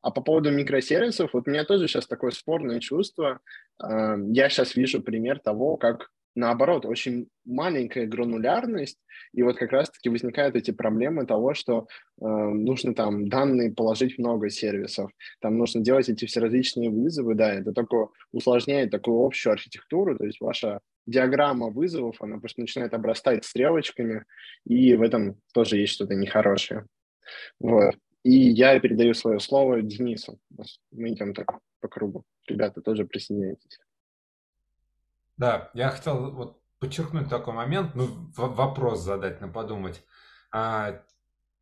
[0.02, 3.40] А по поводу микросервисов, вот у меня тоже сейчас такое спорное чувство.
[3.78, 8.98] Я сейчас вижу пример того, как наоборот, очень маленькая гранулярность,
[9.32, 11.86] и вот как раз-таки возникают эти проблемы того, что
[12.20, 15.10] э, нужно там данные положить много сервисов,
[15.40, 20.24] там нужно делать эти все различные вызовы, да, это только усложняет такую общую архитектуру, то
[20.24, 24.24] есть ваша диаграмма вызовов, она просто начинает обрастать стрелочками,
[24.64, 26.86] и в этом тоже есть что-то нехорошее.
[27.58, 27.94] Вот.
[28.22, 30.38] И я передаю свое слово Денису.
[30.92, 32.24] Мы идем так по кругу.
[32.46, 33.78] Ребята, тоже присоединяйтесь.
[35.40, 40.04] Да, я хотел вот подчеркнуть такой момент, ну, вопрос задать, на подумать.
[40.52, 41.00] А,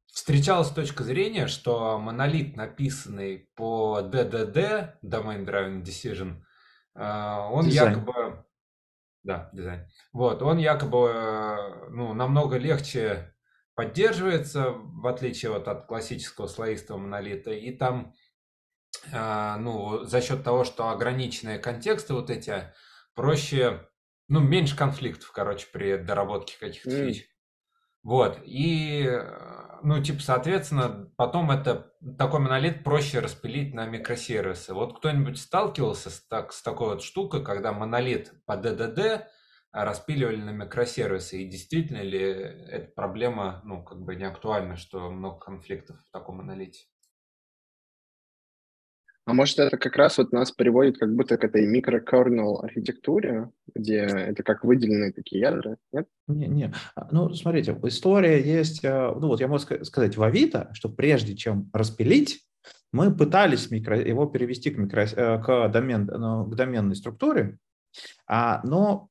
[0.09, 6.43] встречалась точка зрения, что монолит, написанный по DDD, Domain Driven Decision,
[6.97, 8.01] а, он дизайн.
[8.01, 8.45] якобы...
[9.23, 9.89] Да, дизайн.
[10.13, 13.33] Вот, он якобы ну, намного легче
[13.77, 18.13] поддерживается, в отличие вот от классического слоистого монолита, и там,
[19.13, 22.73] а, ну, за счет того, что ограниченные контексты вот эти
[23.19, 23.81] проще,
[24.29, 27.07] ну, меньше конфликтов, короче, при доработке каких-то mm.
[27.09, 27.29] фич.
[28.05, 29.11] Вот, и,
[29.83, 34.73] ну, типа, соответственно, потом это, такой монолит проще распилить на микросервисы.
[34.73, 39.25] Вот кто-нибудь сталкивался с, так, с такой вот штукой, когда монолит по DDD
[39.73, 45.41] распиливали на микросервисы, и действительно ли эта проблема, ну, как бы не актуальна, что много
[45.41, 46.85] конфликтов в таком монолите?
[49.29, 53.99] А может, это как раз вот нас приводит как будто к этой микрокернел архитектуре, где
[53.99, 56.09] это как выделенные такие ядра, нет?
[56.29, 56.73] Не, не.
[56.97, 61.37] А, ну, смотрите, история есть, э, ну вот я могу сказать в Авито, что прежде
[61.37, 62.41] чем распилить,
[62.91, 67.59] мы пытались микро, его перевести к, микро, э, к, домен, ну, к доменной структуре,
[68.27, 69.11] а, но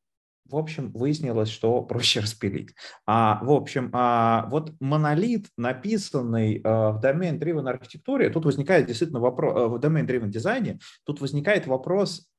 [0.49, 2.73] в общем, выяснилось, что проще распилить.
[3.05, 9.53] А, в общем, а, вот монолит, написанный а, в domain-driven архитектуре, тут возникает действительно вопрос,
[9.55, 12.29] а, в domain-driven дизайне, тут возникает вопрос,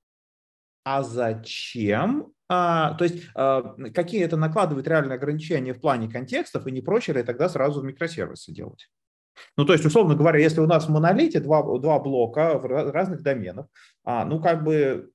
[0.84, 6.72] а зачем а, то есть а, какие это накладывает реальные ограничения в плане контекстов, и
[6.72, 8.88] не проще ли тогда сразу микросервисы делать?
[9.56, 13.66] Ну, то есть, условно говоря, если у нас в монолите два, два блока разных доменах,
[14.04, 15.10] а, ну, как бы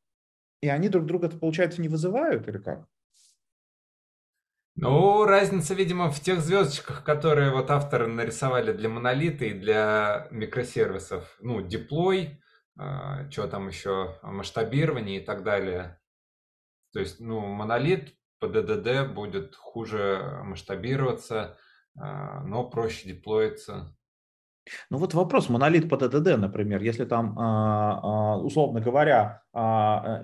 [0.64, 2.88] и они друг друга, получается, не вызывают или как?
[4.76, 11.36] Ну, разница, видимо, в тех звездочках, которые вот авторы нарисовали для монолита и для микросервисов.
[11.42, 12.42] Ну, деплой,
[12.80, 16.00] э, что там еще, масштабирование и так далее.
[16.94, 21.58] То есть, ну, монолит по DDD будет хуже масштабироваться,
[21.96, 23.98] э, но проще деплоиться.
[24.90, 27.36] Ну вот вопрос, монолит по DDD, например, если там,
[28.46, 30.24] условно говоря, Э,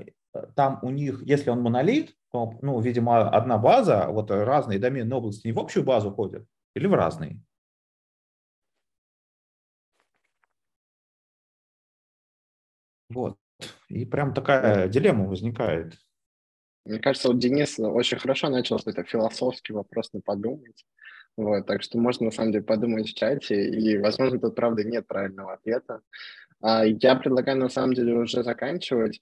[0.55, 5.47] там у них, если он монолит, то, ну, видимо, одна база, вот разные доменные области
[5.47, 7.41] не в общую базу ходят или в разные?
[13.09, 13.37] Вот.
[13.87, 15.97] И прям такая дилемма возникает.
[16.85, 20.85] Мне кажется, вот Денис очень хорошо начал что это философский вопрос на подумать.
[21.37, 25.07] Вот, так что можно, на самом деле, подумать в чате, и, возможно, тут, правда, нет
[25.07, 26.01] правильного ответа.
[26.61, 29.21] А, я предлагаю, на самом деле, уже заканчивать.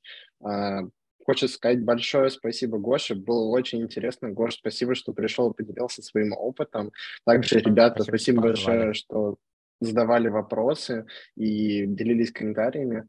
[1.27, 3.13] Хочется сказать большое спасибо Гоше.
[3.13, 4.29] Было очень интересно.
[4.29, 6.93] Гош, спасибо, что пришел и поделился своим опытом.
[7.25, 9.35] Также, ребята, спасибо, спасибо большое, что
[9.81, 11.05] задавали вопросы
[11.35, 13.07] и делились комментариями.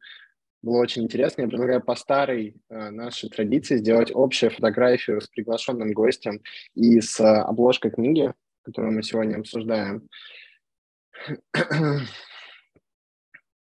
[0.63, 1.43] Было очень интересно.
[1.43, 6.41] Я предлагаю по старой э, нашей традиции сделать общую фотографию с приглашенным гостем
[6.75, 10.09] и с э, обложкой книги, которую мы сегодня обсуждаем.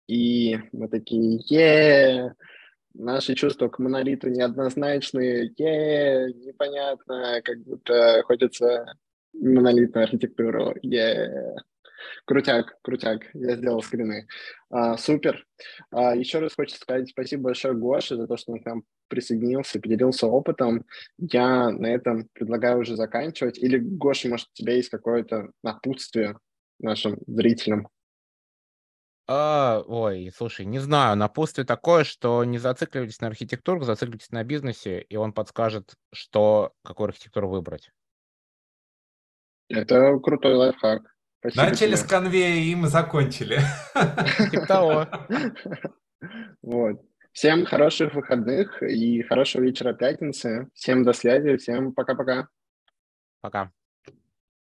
[0.07, 2.35] И мы такие, е
[2.97, 8.85] наши чувства к монолиту неоднозначные, е непонятно, как будто хочется
[9.33, 11.55] монолитную архитектуру, е
[12.25, 14.27] Крутяк, крутяк, я сделал скрины.
[14.69, 15.45] А, супер.
[15.91, 19.79] А, еще раз хочу сказать спасибо большое Гоше за то, что он к нам присоединился,
[19.79, 20.85] поделился опытом.
[21.17, 23.57] Я на этом предлагаю уже заканчивать.
[23.57, 26.37] Или, Гоша, может, у тебя есть какое-то напутствие
[26.79, 27.87] нашим зрителям?
[29.27, 35.01] А, ой, слушай, не знаю, напутствие такое, что не зацикливайтесь на архитектуру, зацикливайтесь на бизнесе,
[35.01, 37.91] и он подскажет, что, какую архитектуру выбрать.
[39.67, 41.01] Это крутой лайфхак.
[41.39, 41.97] Спасибо Начали тебе.
[41.97, 43.59] с конвея, и мы закончили.
[44.51, 45.07] Типа того.
[46.63, 47.01] Вот.
[47.33, 50.69] Всем хороших выходных и хорошего вечера пятницы.
[50.73, 52.47] Всем до связи, всем пока-пока.
[53.41, 53.71] Пока.